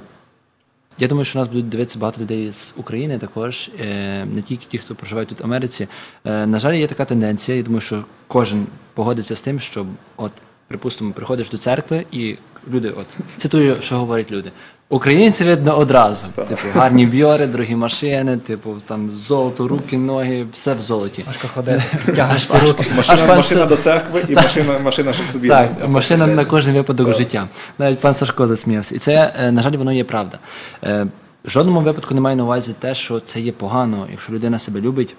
[1.00, 4.78] я думаю, що нас будуть дивитися багато людей з України також, е, не тільки ті,
[4.78, 5.88] хто проживають тут в Америці.
[6.26, 7.58] Е, на жаль, є така тенденція.
[7.58, 9.86] Я думаю, що кожен погодиться з тим, що,
[10.18, 10.32] от,
[10.68, 12.38] припустимо, приходиш до церкви і
[12.72, 13.08] люди, от
[13.38, 14.52] цитую, що говорять люди.
[14.96, 16.26] Українці видно одразу.
[16.36, 21.24] Типу, гарні бьори, дорогі машини, типу, там золото, руки, ноги, все в золоті.
[21.28, 21.84] Важко ходити,
[22.16, 22.86] тягнеш ті руки.
[22.96, 25.48] Машина, аж пан машина Са- до церкви і машина, машина щоб собі.
[25.48, 27.48] так, машина на кожен випадок життя.
[27.78, 28.96] Навіть пан Сашко засміявся.
[28.96, 30.40] І це, е, на жаль, воно є правда.
[30.84, 31.08] Е,
[31.46, 34.08] В жодному випадку немає на увазі те, що це є погано.
[34.12, 35.16] Якщо людина себе любить,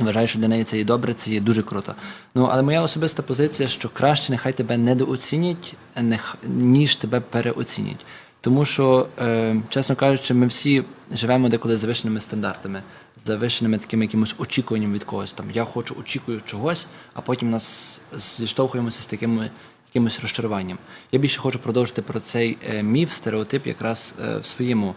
[0.00, 1.94] вважає, що для неї це є добре, це є дуже круто.
[2.34, 8.06] Ну, але моя особиста позиція, що краще нехай тебе недооцінять, нех- ніж тебе переоцінять.
[8.48, 12.82] Тому що, е, чесно кажучи, ми всі живемо деколи з завищеними стандартами,
[13.24, 15.32] завищеними такими якимось очікуванням від когось.
[15.32, 19.50] Там я хочу, очікую чогось, а потім нас зіштовхуємося з такими
[19.88, 20.78] якимось розчаруванням.
[21.12, 24.94] Я більше хочу продовжити про цей е, міф, стереотип, якраз е, в своєму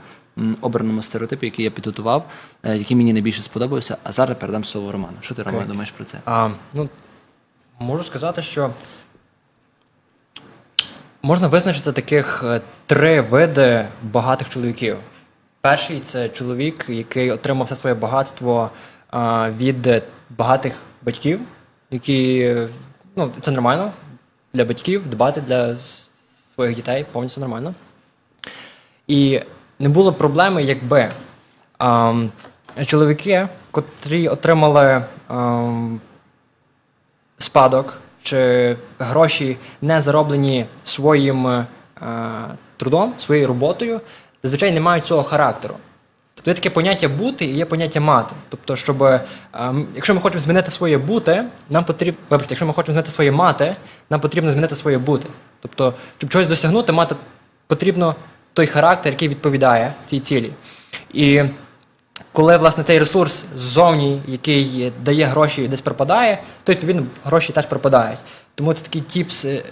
[0.61, 2.25] обраному стереотипі, який я підготував,
[2.63, 3.97] е, який мені найбільше сподобався.
[4.03, 5.17] А зараз передам слово Роману.
[5.21, 6.17] Що ти, Роман, думаєш про це?
[6.25, 6.89] А, ну,
[7.79, 8.71] можу сказати, що
[11.21, 14.97] можна визначити таких е, три види багатих чоловіків.
[15.61, 18.69] Перший це чоловік, який отримав все своє багатство
[19.57, 21.39] від е, багатих батьків,
[21.91, 22.55] які
[23.15, 23.91] ну, це нормально
[24.53, 25.75] для батьків дбати для
[26.55, 27.73] своїх дітей, повністю нормально.
[29.07, 29.39] І
[29.79, 31.09] не було проблеми, якби
[31.77, 32.31] ам,
[32.85, 36.01] чоловіки котрі отримали ем,
[37.37, 41.65] спадок чи гроші не зароблені своїм е,
[42.77, 44.01] трудом, своєю роботою,
[44.43, 45.75] зазвичай не мають цього характеру.
[46.35, 48.35] Тобто є таке поняття бути і є поняття мати.
[48.49, 52.93] Тобто, щоб ем, якщо ми хочемо змінити своє бути, нам потрібно, вибачте, якщо ми хочемо
[52.93, 53.75] змінити своє мати,
[54.09, 55.29] нам потрібно змінити своє бути.
[55.61, 57.15] Тобто, щоб чогось досягнути, мати
[57.67, 58.15] потрібно
[58.53, 60.51] той характер, який відповідає цій цілі.
[61.13, 61.43] І
[62.31, 68.19] коли власне цей ресурс ззовні, який дає гроші, десь пропадає, то відповідно гроші теж пропадають.
[68.55, 69.45] Тому це такий тіпс.
[69.45, 69.63] е,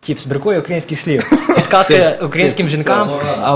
[0.00, 1.30] Тіпс, бракує українських слів.
[1.56, 3.08] Підказки українським жінкам.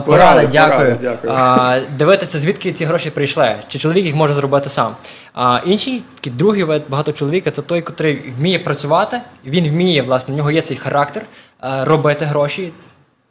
[0.07, 0.97] Порада, дякую.
[1.29, 3.55] А, Дивитися, звідки ці гроші прийшли.
[3.69, 4.97] Чи чоловік їх може зробити сам.
[5.35, 10.35] А інший, такий другий вид багато чоловіка, це той, який вміє працювати, він вміє, власне,
[10.35, 11.23] в нього є цей характер
[11.65, 12.73] е, робити гроші,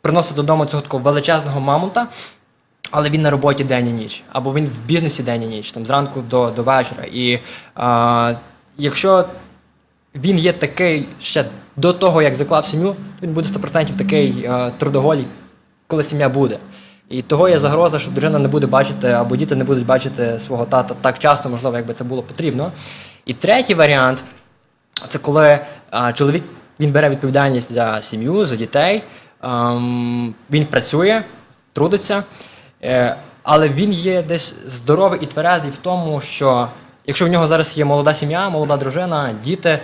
[0.02, 2.08] приносити додому цього такого величезного мамонта,
[2.92, 5.86] але він на роботі день і ніч, або він в бізнесі день і ніч, там
[5.86, 7.04] зранку до, до вечора.
[7.14, 7.40] І
[7.76, 8.34] а,
[8.78, 9.26] якщо
[10.16, 14.72] він є такий ще до того, як заклав сім'ю, то він буде 100% такий е,
[14.78, 15.28] трудоголік,
[15.88, 16.58] коли сім'я буде.
[17.10, 20.66] І того є загроза, що дружина не буде бачити, або діти не будуть бачити свого
[20.66, 22.72] тата так часто, можливо, як би це було потрібно.
[23.26, 24.24] І третій варіант
[25.08, 26.44] це коли е, чоловік
[26.80, 29.04] він бере відповідальність за сім'ю, за дітей,
[29.44, 31.24] ем, він працює,
[31.74, 32.24] трудиться,
[33.44, 36.68] але він є десь здоровий і тверезий в тому, що
[37.06, 39.80] якщо в нього зараз є молода сім'я, молода дружина, діти,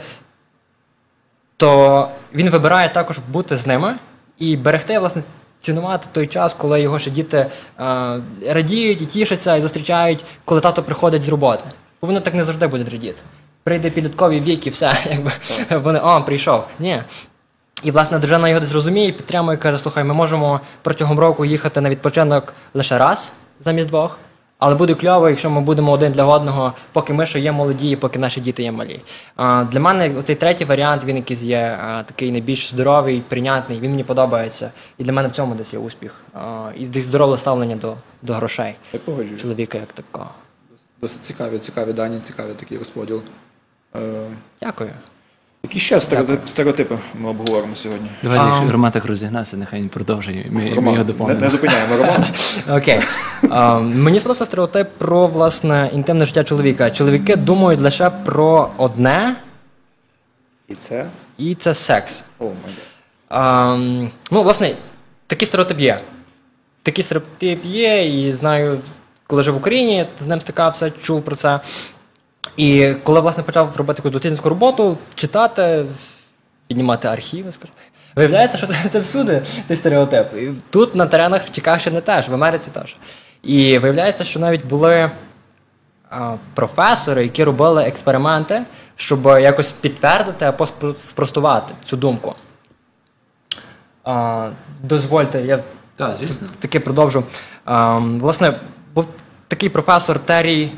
[1.57, 3.95] то він вибирає також бути з ними
[4.39, 5.23] і берегти, власне,
[5.59, 7.49] цінувати той час, коли його ще діти е,
[8.47, 11.63] радіють і тішаться, і зустрічають, коли тато приходить з роботи.
[12.01, 13.21] Бо вони так не завжди будуть радіти.
[13.63, 15.31] Прийде підлітковий вік і все, якби
[15.69, 16.67] вони о, прийшов.
[16.79, 17.01] Ні.
[17.83, 21.89] І, власне, дружина його десь розуміє, підтримує, каже: слухай, ми можемо протягом року їхати на
[21.89, 24.17] відпочинок лише раз замість двох.
[24.59, 27.95] Але буде кльово, якщо ми будемо один для одного, поки ми ще є молоді, і
[27.95, 29.01] поки наші діти є малі.
[29.71, 34.71] Для мене цей третій варіант, він якийсь є такий найбільш здоровий, прийнятний, він мені подобається.
[34.97, 36.15] І для мене в цьому десь є успіх.
[36.75, 38.75] І десь здорове ставлення до, до грошей.
[38.93, 39.41] Я погоджуюсь.
[39.41, 40.29] Чоловіка як такого.
[41.01, 43.21] Досить цікаві, цікаві дані, цікавий такий розподіл.
[43.95, 43.99] Е,
[44.61, 44.91] Дякую.
[45.67, 48.09] Які ще стереотипи, стереотипи ми обговоримо сьогодні?
[48.23, 50.45] Давай, якщо Роман так розігнався, нехай він продовжує.
[50.49, 51.39] Ми, ми Роман, його не, доповнимо.
[51.39, 52.25] не зупиняємо Роман.
[52.77, 52.99] Окей.
[53.49, 56.89] А, мені сподобався стереотип про власне інтимне життя чоловіка.
[56.91, 59.35] Чоловіки думають лише про одне,
[60.67, 61.05] І це?
[61.37, 62.23] і це секс.
[62.39, 62.53] О, my
[63.29, 63.75] А,
[64.31, 64.75] ну, власне,
[65.27, 65.99] такий стереотип є.
[66.83, 68.79] Такий стереотип є, і знаю,
[69.27, 71.59] коли жив в Україні, з ним стикався, чув про це.
[72.57, 75.85] І коли власне почав робити якусь дослідницьку роботу, читати,
[76.67, 77.77] піднімати архіви, скажімо,
[78.15, 80.33] виявляється, що це, всюди цей стереотип.
[80.33, 82.97] І тут на теренах Чикагщини теж, в Америці теж.
[83.43, 85.11] І виявляється, що навіть були
[86.09, 88.63] а, професори, які робили експерименти,
[88.95, 90.65] щоб якось підтвердити або
[90.97, 92.35] спростувати цю думку.
[94.03, 94.49] А,
[94.83, 95.59] дозвольте, я
[96.19, 96.47] звісно.
[96.59, 97.23] таки продовжу.
[97.65, 98.59] А, власне,
[98.93, 99.05] був
[99.47, 100.71] такий професор Террі е,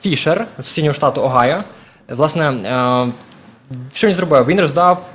[0.00, 1.62] Фішер з сусіднього штату Огайо.
[2.08, 3.12] Власне, е,
[3.94, 4.46] що він зробив?
[4.46, 5.06] Він роздав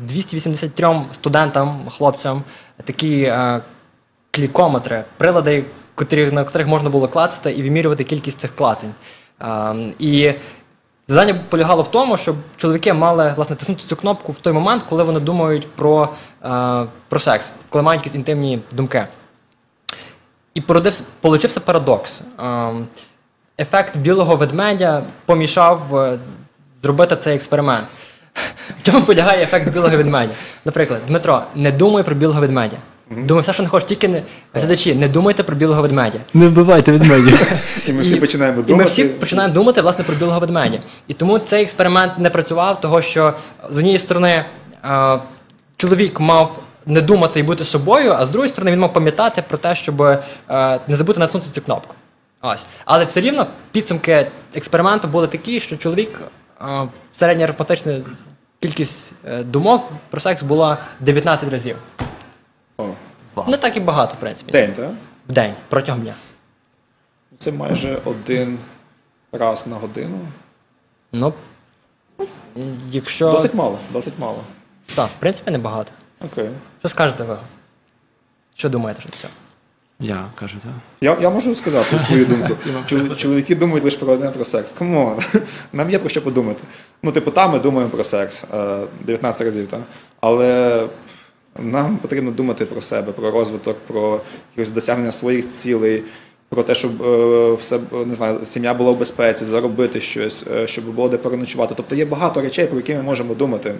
[0.00, 2.42] 283 студентам, хлопцям
[2.84, 3.60] такі е,
[4.30, 5.64] клікометри, прилади,
[6.32, 8.94] на котрих можна було клацати і вимірювати кількість цих клацень.
[9.42, 10.34] Е, і
[11.10, 15.04] Завдання полягало в тому, щоб чоловіки мали власне тиснути цю кнопку в той момент, коли
[15.04, 16.08] вони думають про,
[16.44, 19.06] е, про секс, коли мають якісь інтимні думки.
[20.54, 22.20] І породився, получився парадокс.
[23.60, 26.18] Ефект білого ведмедя помішав е,
[26.82, 27.86] зробити цей експеримент.
[28.80, 30.32] В чому полягає ефект білого ведмедя?
[30.64, 32.76] Наприклад, Дмитро, не думай про білого ведмедя.
[33.10, 34.22] Думай все, що не хочеш, тільки не
[34.54, 36.18] глядачі, не думайте про білого ведмедя.
[36.34, 37.52] Не вбивайте ведмедів.
[37.86, 38.88] І ми всі починаємо І ми думати.
[38.88, 40.78] всі починаємо думати власне про білого ведмедя.
[41.08, 43.34] І тому цей експеримент не працював, того що
[43.68, 44.44] з однієї сторони
[44.84, 45.18] е,
[45.76, 49.58] чоловік мав не думати і бути собою, а з другої сторони він мав пам'ятати про
[49.58, 50.18] те, щоб е,
[50.88, 51.94] не забути натиснути цю кнопку.
[52.42, 52.66] Ось.
[52.84, 56.20] Але все рівно підсумки експерименту були такі, що чоловік
[56.62, 58.00] е, середня арифметична
[58.60, 61.76] кількість е, думок про секс була 19 разів.
[63.46, 64.52] Не так і багато, в принципі.
[64.52, 64.90] День, так?
[65.28, 66.14] В день, протягом дня.
[67.38, 68.58] Це майже один
[69.32, 70.18] раз на годину.
[71.12, 71.32] Ну,
[72.90, 73.32] якщо.
[73.32, 74.44] Досить мало, досить мало.
[74.94, 75.92] Так, в принципі, небагато.
[76.24, 76.50] Окей.
[76.78, 77.36] Що скажете ви?
[78.54, 79.28] Що думаєте що це?
[80.00, 80.72] Я кажу, так.
[81.00, 82.54] Я, я можу сказати свою думку.
[82.86, 84.72] Чол- Чоловіки думають лише про одне про секс.
[84.72, 85.18] Come on,
[85.72, 86.62] нам є про що подумати.
[87.02, 89.80] Ну, типу, там ми думаємо про секс е, 19 разів, так?
[90.20, 90.82] Але
[91.58, 94.20] нам потрібно думати про себе, про розвиток, про
[94.56, 96.02] якесь досягнення своїх цілей.
[96.48, 100.84] про те, щоб е, все не знаю, сім'я була в безпеці, заробити щось, е, щоб
[100.94, 101.74] було де переночувати.
[101.76, 103.74] Тобто є багато речей, про які ми можемо думати.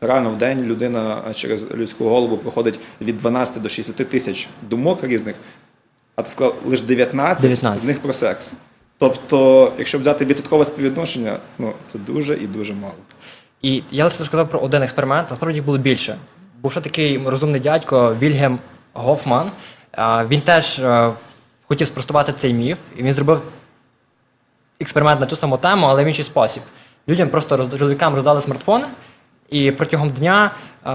[0.00, 5.36] Реально в день людина через людську голову проходить від 12 до 60 тисяч думок різних,
[6.16, 7.82] а ти сказав, лише 19, 19.
[7.82, 8.52] з них про секс.
[8.98, 12.94] Тобто, якщо взяти відсоткове співвідношення, ну це дуже і дуже мало.
[13.62, 16.18] І я лише сказав про один експеримент, насправді було більше.
[16.62, 18.58] Був ще такий розумний дядько Вільгем
[18.92, 19.50] Гофман.
[20.28, 21.12] Він теж е,
[21.68, 23.42] хотів спростувати цей міф, і він зробив
[24.80, 26.62] експеримент на цю саму тему, але в інший спосіб.
[27.08, 28.86] Людям просто чоловікам роздали смартфони,
[29.50, 30.50] і протягом дня
[30.86, 30.90] е,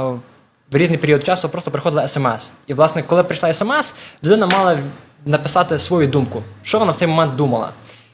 [0.71, 2.49] в різний період часу просто приходила смс.
[2.67, 4.79] І, власне, коли прийшла смс, людина мала
[5.25, 7.71] написати свою думку, що вона в цей момент думала.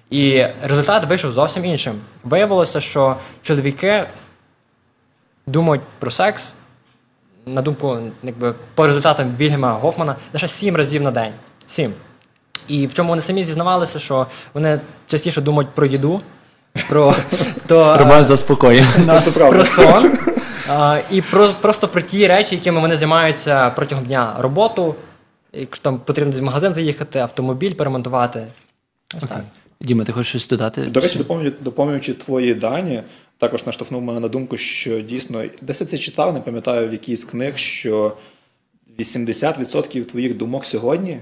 [0.10, 2.02] І результат вийшов зовсім іншим.
[2.24, 4.06] Виявилося, що чоловіки
[5.48, 6.54] думають про секс,
[7.46, 11.34] на думку, якби, по результатам Вільгема Гофмана, лише сім разів на день.
[11.66, 11.94] Сім.
[12.68, 16.22] І в чому вони самі зізнавалися, що вони частіше думають про їду,
[16.90, 17.16] про
[17.68, 18.86] то, Роман заспокоїв.
[19.06, 20.18] нас про сон
[20.70, 24.36] а, і про, просто про ті речі, якими вони займаються протягом дня.
[24.40, 24.96] Роботу,
[25.54, 28.48] якщо там потрібно в магазин заїхати, автомобіль перемонтувати.
[29.18, 29.44] Ось так.
[29.82, 30.82] Діма, ти хочеш щось додати?
[30.82, 33.04] До речі, доповнюючи, доповнюючи твої дані,
[33.38, 37.58] також наштовхнув мене на думку, що дійсно десь це читав, не пам'ятаю в якійсь книг,
[37.58, 38.18] що
[39.00, 41.20] 80% твоїх думок сьогодні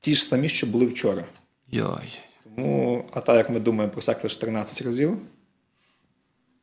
[0.00, 1.24] ті ж самі, що були вчора.
[1.70, 2.18] Йой.
[2.56, 5.18] Тому, а так як ми думаємо про сек лише 13 разів,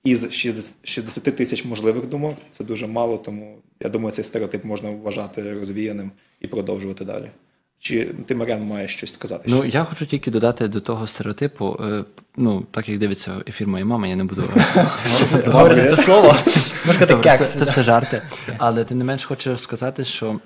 [0.04, 4.90] із 60 60 тисяч можливих думок, це дуже мало, тому я думаю, цей стереотип можна
[4.90, 7.32] вважати розвіяним і продовжувати далі.
[7.84, 9.44] Чи ти, Марян, маєш щось сказати?
[9.48, 9.78] Ну, ще?
[9.78, 11.78] я хочу тільки додати до того стереотипу.
[11.84, 12.04] е,
[12.38, 14.44] Ну, так як дивиться ефір моєї мами, я не буду
[15.46, 16.36] Говорити це слово.
[17.58, 18.22] Це, все жарти.
[18.58, 20.40] Але тим не менш хочу сказати, що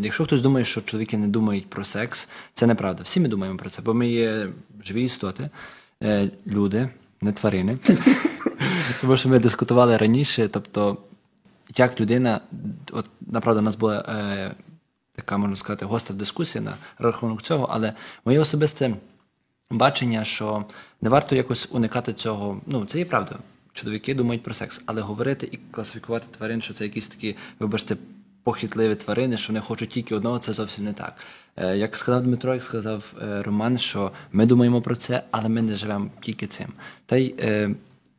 [0.00, 3.02] якщо хтось думає, що чоловіки не думають про секс, це неправда.
[3.02, 4.48] Всі ми думаємо про це, бо ми є
[4.84, 5.50] живі істоти,
[6.02, 6.88] е, люди,
[7.20, 7.78] не тварини.
[9.00, 10.96] Тому що ми дискутували раніше, тобто,
[11.76, 12.40] як людина,
[12.92, 14.54] от направду, у нас була е,
[15.20, 17.92] така, можна сказати, гостра дискусія на рахунок цього, але
[18.24, 18.94] моє особисте
[19.70, 20.64] бачення, що
[21.00, 22.60] не варто якось уникати цього.
[22.66, 23.36] Ну, це є правда.
[23.72, 27.96] Чоловіки думають про секс, але говорити і класифікувати тварин, що це якісь такі, вибачте,
[28.42, 31.14] похитливі тварини, що вони хочуть тільки одного, це зовсім не так.
[31.56, 35.62] Е, як сказав Дмитро, як сказав е, Роман, що ми думаємо про це, але ми
[35.62, 36.68] не живемо тільки цим.
[37.06, 37.74] Та й е,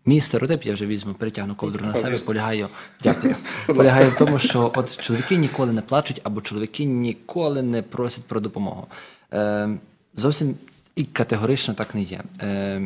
[0.05, 2.69] мій стереотип, я вже візьму, перетягну ковдру на себе, полягаю.
[3.03, 3.35] Дякую.
[3.67, 8.39] Полягає в тому, що от чоловіки ніколи не плачуть, або чоловіки ніколи не просять про
[8.39, 8.87] допомогу.
[9.33, 9.69] Е,
[10.15, 10.55] зовсім
[10.95, 12.21] і категорично так не є.
[12.41, 12.81] Е,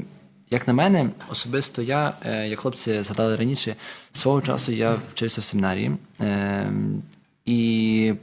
[0.49, 3.75] як на мене, особисто я, е, як хлопці згадали раніше,
[4.12, 5.91] свого часу я вчився в семінарії.
[6.21, 6.71] Е,
[7.45, 8.13] і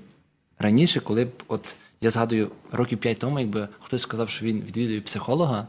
[0.58, 5.00] раніше, коли б от я згадую років п'ять тому, якби хтось сказав, що він відвідує
[5.00, 5.66] психолога,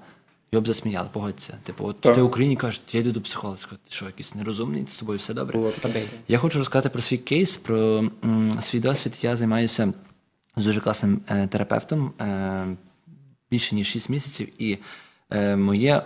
[0.53, 1.57] його б засміяли, погодься.
[1.63, 2.15] Типу, от Так.
[2.15, 3.57] ти в Україні кажеш, я йду до психолога.
[3.69, 5.59] Ти що, якийсь нерозумний, з тобою все добре.
[5.59, 5.73] Було.
[6.27, 9.17] Я хочу розказати про свій кейс, про м, свій досвід.
[9.21, 9.93] Я займаюся
[10.55, 12.77] з дуже класним е, терапевтом е,
[13.51, 14.77] більше ніж 6 місяців, і
[15.29, 16.03] е, моє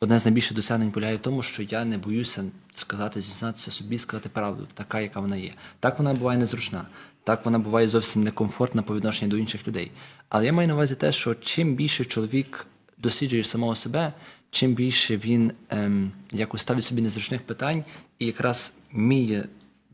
[0.00, 4.28] одне з найбільших досягнень полягає в тому, що я не боюся сказати, зізнатися собі, сказати
[4.28, 5.52] правду, така, яка вона є.
[5.80, 6.86] Так вона буває незручна,
[7.24, 9.92] так вона буває зовсім некомфортна по відношенню до інших людей.
[10.28, 12.66] Але я маю на увазі те, що чим більше чоловік
[13.04, 14.12] досліджує самого себе,
[14.50, 17.84] чим більше він ем, якось ставить собі незручних питань
[18.18, 19.44] і якраз вміє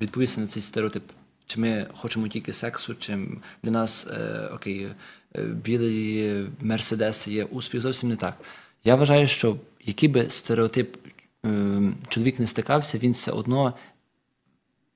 [0.01, 1.05] відповісти на цей стереотип.
[1.47, 3.19] Чи ми хочемо тільки сексу, чи
[3.63, 4.89] для нас е, окей,
[5.37, 8.35] е, білий мерседес є успіх зовсім не так.
[8.85, 10.97] Я вважаю, що який би стереотип
[11.47, 13.75] е, чоловік не стикався, він все одно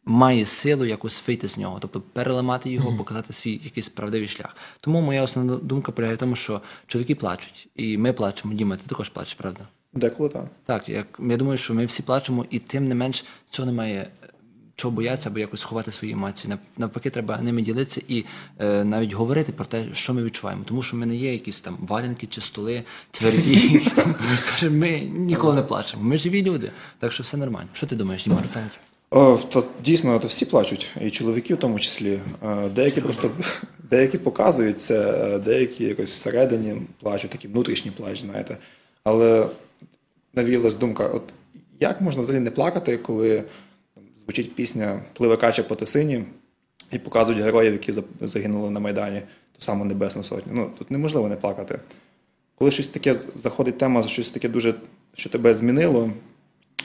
[0.04, 2.98] має силу якось вийти з нього, тобто переламати його, Мгм.
[2.98, 4.56] показати свій якийсь правдивий шлях.
[4.80, 8.54] Тому моя основна думка полягає в тому, що чоловіки плачуть, і ми плачемо.
[8.54, 9.60] Діма, ти також плачеш, правда?
[9.92, 10.44] Деколи так.
[10.66, 14.08] Так, як я думаю, що ми всі плачемо, і тим не менш цього немає
[14.76, 16.50] чого боятися або якось ховати свої емоції.
[16.50, 18.24] Нав- Навпаки, треба ними ділитися і
[18.58, 20.64] е, навіть говорити про те, що ми відчуваємо.
[20.64, 23.80] Тому що ми не є якісь там валянки чи столи тверді.
[24.70, 26.02] Ми ніколи не плачемо.
[26.02, 27.68] Ми живі люди, так що все нормально.
[27.72, 28.36] Що ти думаєш, Діма?
[28.36, 28.58] О,
[29.50, 32.20] то дійсно, то всі плачуть, і чоловіки в тому числі.
[32.45, 33.30] Е, Деякі просто
[33.91, 38.57] деякі показують це, е, деякі якось всередині плачуть, такий внутрішній плач, знаєте.
[39.05, 39.47] Але
[40.34, 41.22] навіялась думка: от
[41.80, 43.45] як можна взагалі не плакати, коли
[44.22, 46.24] звучить пісня Пливе кача по тисині
[46.93, 49.22] і показують героїв, які загинули на Майдані,
[49.53, 50.53] ту саму Небесну Сотню.
[50.55, 51.78] Ну, тут неможливо не плакати.
[52.55, 54.74] Коли щось таке заходить тема, щось таке дуже,
[55.14, 56.11] що тебе змінило,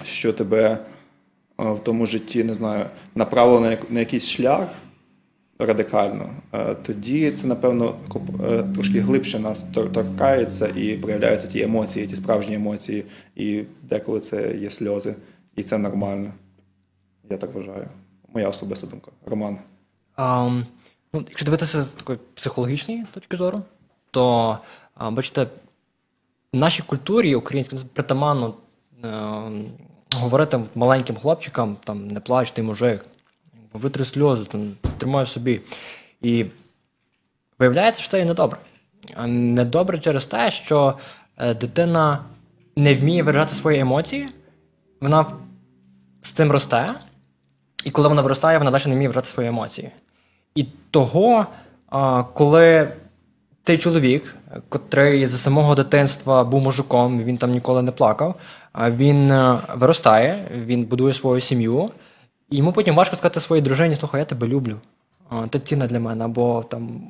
[0.03, 0.79] що тебе е,
[1.59, 2.85] в тому житті, не знаю,
[3.15, 4.67] направило на, як- на якийсь шлях,
[5.59, 7.95] радикально, е, тоді це, напевно,
[8.43, 13.05] е, трошки глибше нас торкається і проявляються ті емоції, ті справжні емоції,
[13.35, 15.15] і деколи це є сльози,
[15.55, 16.31] і це нормально.
[17.29, 17.87] Я так вважаю.
[18.33, 19.11] Моя особиста думка.
[19.25, 19.57] Роман.
[20.15, 20.49] А,
[21.13, 23.61] ну, якщо дивитися з такої психологічної точки зору,
[24.11, 24.57] то
[25.11, 25.47] бачите,
[26.53, 28.53] в нашій культурі українській притаманно
[29.03, 29.09] е,
[30.15, 33.05] говорити маленьким хлопчикам, там не плач, ти мужик,
[33.73, 35.61] витри сльози, там, тримай собі.
[36.21, 36.45] І
[37.59, 38.59] виявляється, що це є недобре.
[39.15, 40.97] А недобре через те, що
[41.37, 42.19] е, дитина
[42.75, 44.29] не вміє виражати свої емоції,
[45.01, 45.25] вона
[46.21, 46.93] з цим росте,
[47.83, 49.91] і коли вона виростає, вона далі не вміє виражати свої емоції.
[50.55, 51.45] І того,
[52.33, 52.93] коли
[53.63, 54.35] цей чоловік,
[54.69, 58.35] котрий з самого дитинства був мужиком, він там ніколи не плакав,
[58.75, 61.91] він е, виростає, він будує свою сім'ю,
[62.49, 64.75] і йому потім важко сказати своїй дружині, слухай, я тебе люблю,
[65.49, 67.01] ти цінна для мене, або там.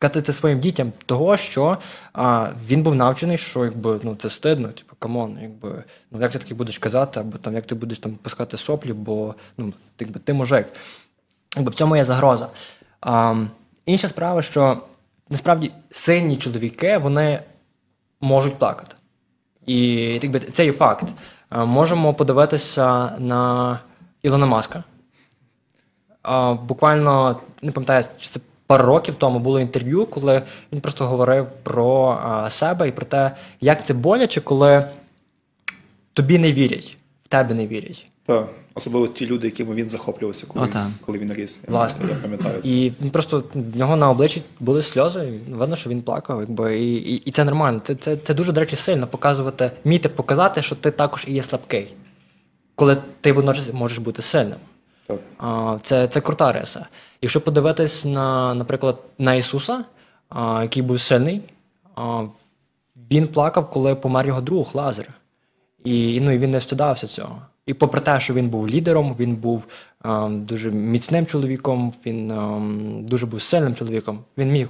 [0.00, 1.78] Сказати це своїм дітям того, що
[2.12, 6.32] а, він був навчений, що якби ну це стидно, типу, come on, якби ну як
[6.32, 10.20] ти таки будеш казати, або там як ти будеш там пускати соплі, бо ну якби
[10.20, 10.66] ти мужик.
[11.56, 12.48] Якби в цьому є загроза.
[13.00, 13.44] А,
[13.86, 14.82] інша справа, що
[15.30, 17.42] насправді сильні чоловіки вони
[18.20, 18.94] можуть плакати.
[19.68, 20.20] І
[20.52, 21.04] це є факт.
[21.50, 23.78] Можемо подивитися на
[24.22, 24.84] Ілона Маска.
[26.62, 30.42] Буквально не пам'ятаю, чи це пару років тому було інтерв'ю, коли
[30.72, 34.84] він просто говорив про себе і про те, як це боляче, коли
[36.12, 38.06] тобі не вірять, в тебе не вірять.
[38.28, 40.86] Так, особливо ті люди, якими він захоплювався, коли, О, так.
[41.06, 41.60] коли він ріс.
[41.68, 42.06] Власне.
[42.08, 42.70] Я пам'ятаю це.
[42.70, 46.40] І він просто в нього на обличчі були сльози, і видно, що він плакав.
[46.40, 47.80] Якби, і, і, і це нормально.
[47.84, 51.42] Це, це, це дуже, до речі, сильно показувати, вміти показати, що ти також і є
[51.42, 51.94] слабкий,
[52.74, 54.58] коли ти водночас можеш бути сильним.
[55.06, 55.18] Так.
[55.38, 56.86] А, Це, це крута риса.
[57.22, 59.84] Якщо подивитись на, наприклад, на Ісуса,
[60.28, 61.40] а, який був сильний,
[61.94, 62.22] а,
[63.10, 65.08] він плакав, коли помер його друг Лазар.
[65.84, 67.42] І, ну, і він не встидався цього.
[67.68, 69.64] І попри те, що він був лідером, він був
[70.04, 74.68] ем, дуже міцним чоловіком, він ем, дуже був сильним чоловіком, він міг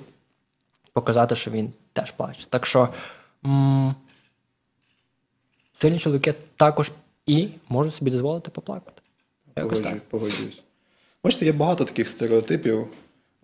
[0.93, 2.41] показати, що він теж плаче.
[2.49, 2.89] Так що
[3.47, 3.95] м-
[5.73, 6.91] сильні чоловіки також
[7.27, 9.03] і можуть собі дозволити поплакати.
[9.57, 10.01] Якось так.
[10.01, 10.63] Погоджуюсь.
[11.25, 12.87] Бачите, є багато таких стереотипів.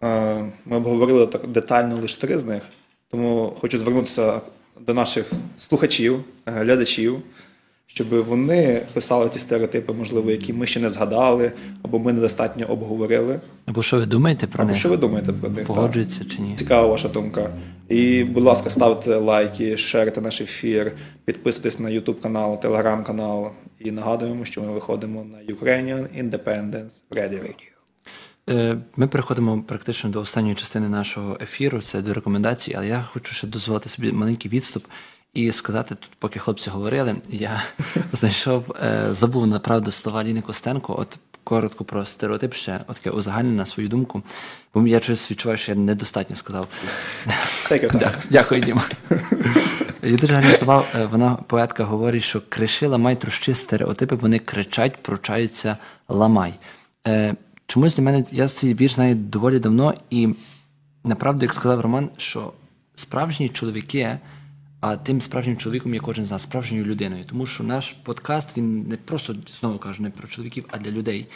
[0.02, 2.62] Е, Ми обговорили так детально лише три з них,
[3.10, 4.40] тому хочу звернутися
[4.80, 7.22] до наших слухачів, е, глядачів,
[7.86, 13.40] щоб вони писали ті стереотипи, можливо, які ми ще не згадали, або ми недостатньо обговорили.
[13.66, 14.80] Або що ви думаєте про Або них?
[14.80, 15.66] що ви думаєте про них?
[15.66, 16.54] Погоджується чи ні?
[16.56, 17.50] Цікава ваша думка.
[17.88, 20.92] І, будь ласка, ставте лайки, шерте наш ефір,
[21.24, 23.50] підписуйтесь на YouTube канал, Telegram канал.
[23.78, 27.40] І нагадуємо, що ми виходимо на Ukrainian Independence Radio.
[28.50, 33.34] Е, Ми переходимо практично до останньої частини нашого ефіру, це до рекомендацій, але я хочу
[33.34, 34.84] ще дозволити собі маленький відступ
[35.34, 37.62] і сказати, тут, поки хлопці говорили, я
[38.12, 43.66] знайшов, е, забув направду слова Ліни Костенко, от коротко про стереотип ще, от таке узагальнене
[43.66, 44.22] свою думку,
[44.74, 46.68] бо я щось відчуваю, що я недостатньо сказав.
[48.30, 48.84] Дякую, Діма.
[50.02, 50.84] Є дуже гарні слова.
[50.94, 55.76] Е, Вона поетка говорить, що криши, ламай, трущи стереотипи, вони кричать, пручаються,
[56.08, 56.54] ламай.
[57.06, 57.34] Е,
[57.66, 60.28] чомусь для мене я цей вірш знаю доволі давно, і
[61.04, 62.52] направду, як сказав Роман, що
[62.94, 64.18] справжні чоловіки,
[64.84, 67.24] а тим справжнім чоловіком є кожен з нас, справжньою людиною.
[67.24, 71.26] Тому що наш подкаст він не просто знову кажу, не про чоловіків, а для людей.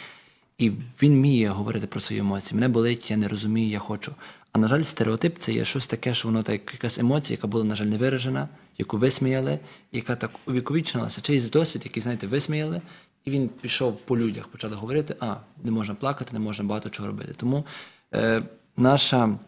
[0.57, 0.71] І
[1.01, 2.59] він вміє говорити про свої емоції.
[2.59, 4.15] Мене болить, я не розумію, я хочу.
[4.51, 7.63] А на жаль, стереотип це є щось таке, що воно так якась емоція, яка була,
[7.63, 9.59] на жаль, не виражена, яку висміяли,
[9.91, 12.81] яка так увіковічнилася, чийсь досвід, який, знаєте, висміяли,
[13.25, 17.07] і він пішов по людях, почали говорити: а, не можна плакати, не можна багато чого
[17.07, 17.33] робити.
[17.37, 17.65] Тому
[18.13, 18.41] е,
[18.77, 19.39] наша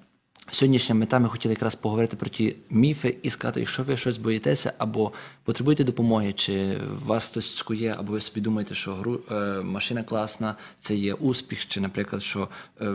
[0.52, 4.74] сьогоднішня мета ми хотіли якраз поговорити про ті міфи і сказати, якщо ви щось боїтеся
[4.78, 5.12] або
[5.43, 10.56] потребуєте допомоги, чи вас хтось скує, або ви собі думаєте, що гру, е, машина класна,
[10.80, 12.47] це є успіх, чи, наприклад, що
[12.82, 12.93] е,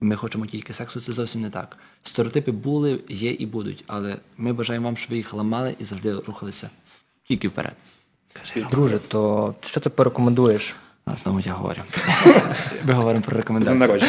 [0.00, 1.76] ми хочемо тільки сексу, це зовсім не так.
[2.02, 6.14] Стереотипи були, є і будуть, але ми бажаємо вам, щоб ви їх ламали і завжди
[6.14, 6.70] рухалися
[7.28, 7.76] тільки вперед.
[8.70, 10.74] Друже, то що ти порекомендуєш?
[11.08, 11.80] А, знову я говорю.
[12.84, 13.36] Ми говоримо про.
[13.36, 14.00] Рекомендації.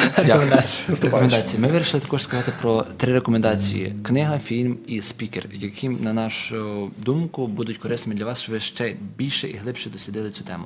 [1.02, 1.62] Рекомендації.
[1.62, 7.48] Ми вирішили також сказати про три рекомендації: книга, фільм і спікер, які, на нашу думку,
[7.48, 10.66] будуть корисними для вас, щоб ви ще більше і глибше дослідили цю тему.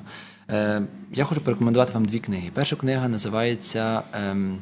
[0.50, 0.82] Е,
[1.14, 2.52] я хочу порекомендувати вам дві книги.
[2.54, 4.58] Перша книга називається ем,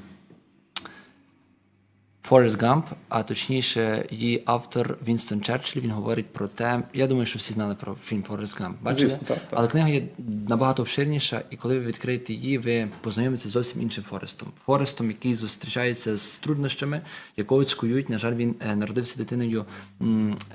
[2.30, 6.84] Форест Гамп, а точніше, її автор Вінстон Черчилль, він говорить про те.
[6.94, 8.78] Я думаю, що всі знали про фільм Форест Гамп.
[8.82, 9.10] Бачили?
[9.10, 9.50] Звісно, так, так.
[9.52, 10.04] Але книга є
[10.48, 14.48] набагато обширніша, і коли ви відкриєте її, ви познайомитеся з зовсім іншим Форестом.
[14.66, 17.02] Форестом, який зустрічається з труднощами,
[17.38, 18.10] якого цькують.
[18.10, 19.66] На жаль, він е, народився дитиною,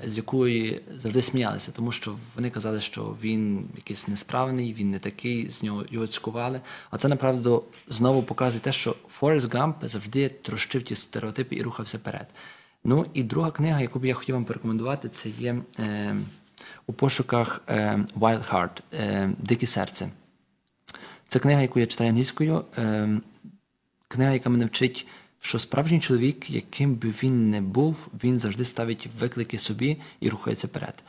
[0.03, 5.49] з якої завжди сміялися, тому що вони казали, що він якийсь несправний, він не такий,
[5.49, 6.61] з нього його цькували.
[6.91, 11.97] А це направду знову показує те, що Форест Гамп завжди трощив ті стереотипи і рухався
[11.97, 12.27] вперед.
[12.83, 16.15] Ну і друга книга, яку б я хотів вам порекомендувати, це є е,
[16.87, 20.09] у пошуках е, Wild Heart, е, Дике серце.
[21.27, 22.65] Це книга, яку я читаю англійською.
[22.77, 23.09] Е,
[24.07, 25.07] книга, яка мене вчить,
[25.39, 30.67] що справжній чоловік, яким би він не був, він завжди ставить виклики собі і рухається
[30.67, 31.03] вперед.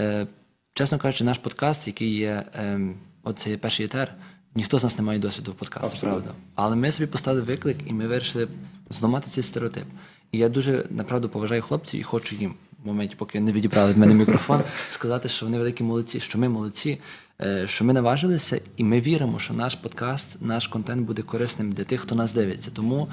[0.00, 0.26] Е,
[0.74, 2.80] чесно кажучи, наш подкаст, який є, е,
[3.22, 4.14] от це є перший етер,
[4.54, 6.20] ніхто з нас не має досвіду в подкасту, Абсолютно.
[6.20, 6.40] правда.
[6.54, 8.48] Але ми собі поставили виклик, і ми вирішили
[8.90, 9.84] зламати цей стереотип.
[10.32, 13.96] І я дуже направду поважаю хлопців і хочу їм в моменті, поки не відібрали від
[13.96, 17.00] мене мікрофон, сказати, що вони великі молодці, що ми молодці,
[17.40, 21.84] е, що ми наважилися, і ми віримо, що наш подкаст, наш контент буде корисним для
[21.84, 22.70] тих, хто нас дивиться.
[22.70, 23.08] Тому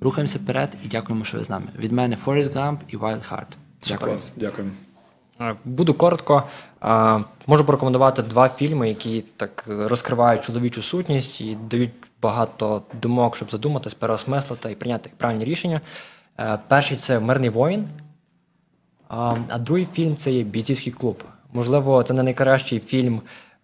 [0.00, 1.66] рухаємося вперед і дякуємо, що ви з нами.
[1.78, 3.46] Від мене Forrest Gump і Wild Heart.
[3.88, 4.18] Дякую.
[4.36, 4.70] Дякую.
[5.64, 6.42] Буду коротко.
[7.46, 11.90] Можу порекомендувати два фільми, які так розкривають чоловічу сутність і дають
[12.22, 15.80] багато думок, щоб задуматись, переосмислити і прийняти правильні рішення.
[16.38, 17.88] Е, Перший це Мирний воїн,
[19.08, 21.24] а другий фільм це є бійцівський клуб.
[21.52, 23.20] Можливо, це не найкращий фільм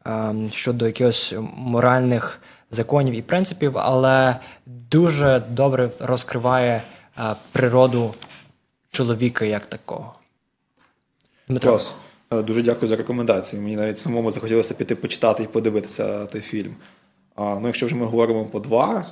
[0.07, 6.83] е, щодо якихось моральних законів і принципів, але дуже добре розкриває
[7.18, 8.14] е, природу
[8.91, 10.14] чоловіка як такого.
[11.49, 11.80] Дмитро.
[12.30, 13.62] Е, Дуже дякую за рекомендації.
[13.62, 16.74] Мені навіть самому захотілося піти почитати і подивитися той фільм.
[17.38, 19.07] Ну, якщо вже ми говоримо по два,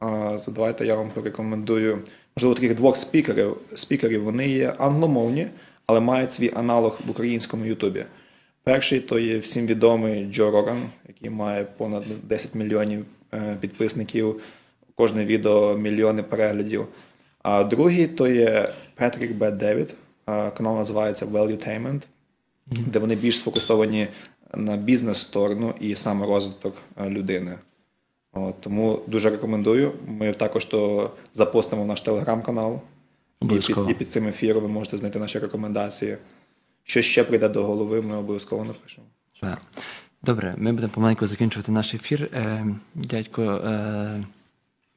[0.00, 1.98] то давайте я вам порекомендую,
[2.36, 3.56] можливо, таких двох спікерів.
[3.74, 5.46] Спікерів вони є англомовні,
[5.86, 8.04] але мають свій аналог в українському Ютубі.
[8.64, 14.40] Перший то є всім відомий Джо Роган, який має понад 10 мільйонів е, підписників,
[14.94, 16.86] кожне відео мільйони переглядів.
[17.42, 19.50] А другий то є Петрік Б.
[19.50, 19.94] Девід.
[20.26, 22.02] А, Канал називається Valuetainment,
[22.66, 24.08] де вони більш сфокусовані
[24.54, 27.58] на бізнес-сторону і саме розвиток е, людини.
[28.32, 29.92] От, тому дуже рекомендую.
[30.06, 32.80] Ми також то запостимо в наш телеграм-канал.
[33.42, 36.16] І під, і під цим ефіром ви можете знайти наші рекомендації.
[36.84, 39.06] Що ще прийде до голови, ми обов'язково напишемо.
[40.22, 42.30] Добре, ми будемо помаленьку закінчувати наш ефір.
[42.32, 44.24] Е, дядько е,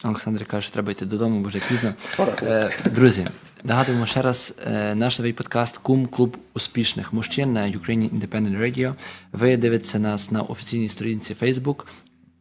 [0.03, 1.93] Олександр каже, що треба йти додому, бо вже пізно.
[2.41, 3.27] Е, друзі,
[3.63, 8.93] нагадуємо ще раз е, наш новий подкаст Кум Клуб успішних мужчин на Ukrainian Independent Radio.
[9.31, 11.83] Ви дивитеся нас на офіційній сторінці Facebook.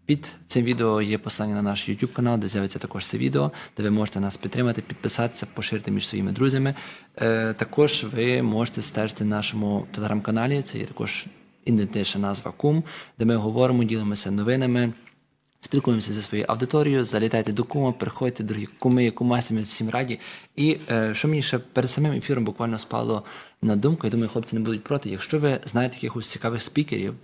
[0.07, 3.83] Під цим відео є посилання на наш YouTube канал, де з'явиться також це відео, де
[3.83, 6.75] ви можете нас підтримати, підписатися, поширити між своїми друзями.
[7.17, 10.63] Е, також ви можете стежити нашому телеграм-каналі.
[10.63, 11.27] Це є також
[11.65, 12.85] ідентична назва Кум,
[13.19, 14.93] де ми говоримо, ділимося новинами.
[15.61, 20.21] Спілкуємося зі своєю аудиторією, залітайте до кума, приходьте, дорогі куми, кумасі, ми всім раді.
[20.57, 23.23] І е, що мені ще перед самим ефіром буквально спало
[23.63, 25.11] на думку, я думаю, хлопці не будуть проти.
[25.11, 27.15] Якщо ви знаєте якихось цікавих спікерів,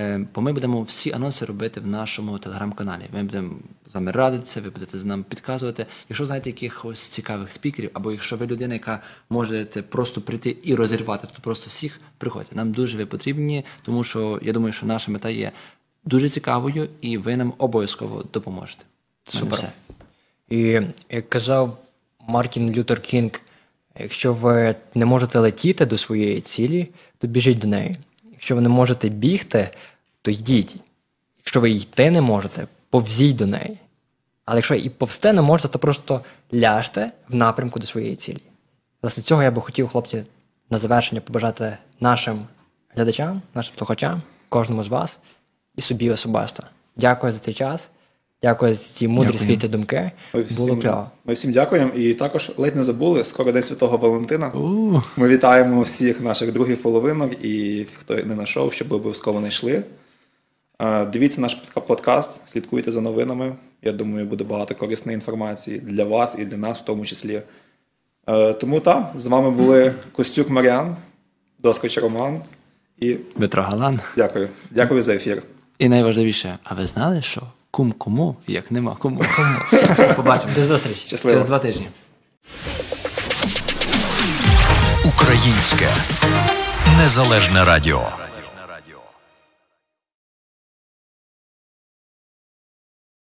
[0.00, 3.02] е, бо ми будемо всі анонси робити в нашому телеграм-каналі.
[3.12, 3.54] Ми будемо
[3.86, 5.86] з вами радитися, ви будете з нами підказувати.
[6.08, 11.28] Якщо знаєте якихось цікавих спікерів, або якщо ви людина, яка можете просто прийти і розірвати,
[11.36, 12.56] то просто всіх приходьте.
[12.56, 15.52] Нам дуже ви потрібні, тому що я думаю, що наша мета є
[16.04, 18.84] дуже цікавою, і ви нам обов'язково допоможете.
[19.26, 19.58] В мене Супер.
[19.58, 19.72] все.
[20.48, 20.80] І
[21.10, 21.78] як казав
[22.28, 23.40] Мартін Лютер Кінг,
[23.98, 26.88] якщо ви не можете летіти до своєї цілі,
[27.18, 27.96] то біжіть до неї.
[28.32, 29.70] Якщо ви не можете бігти,
[30.22, 30.76] то йдіть.
[31.38, 33.78] Якщо ви йти не можете, повзіть до неї.
[34.44, 36.20] Але якщо і повсти не можете, то просто
[36.54, 38.42] ляжте в напрямку до своєї цілі.
[39.02, 40.24] Власне, цього я би хотів, хлопці,
[40.70, 42.46] на завершення побажати нашим
[42.94, 45.18] глядачам, нашим слухачам, кожному з вас
[45.76, 46.62] і собі особисто.
[46.96, 47.90] Дякую за цей час.
[48.42, 50.10] Дякую за ці мудрі світлі думки.
[50.34, 51.10] Ми Було всім, кльово.
[51.24, 51.90] ми всім дякуємо.
[51.96, 54.52] І також ледь не забули, скоро День Святого Валентина.
[55.16, 59.82] Ми вітаємо всіх наших других половинок і хто не знайшов, щоб обов'язково знайшли.
[60.78, 61.54] Е, Дивіться наш
[61.86, 63.54] подкаст, слідкуйте за новинами.
[63.82, 67.42] Я думаю, буде багато корисної інформації для вас і для нас, в тому числі.
[68.28, 70.96] Е, Тому так, з вами були Костюк Маріан,
[71.58, 72.40] Доскоч Роман
[72.98, 74.00] і Дмитро Галан.
[74.16, 74.48] дякую.
[74.70, 75.42] Дякую за ефір.
[75.78, 79.20] І найважливіше, а ви знали, що кум кому, як нема кому?
[79.36, 79.84] кому.
[80.16, 80.52] Побачимо.
[80.56, 81.04] До зустрічі.
[81.06, 81.34] Щасливо.
[81.34, 81.88] Через два тижні.
[85.04, 85.88] Українське
[86.98, 88.08] незалежне радіо.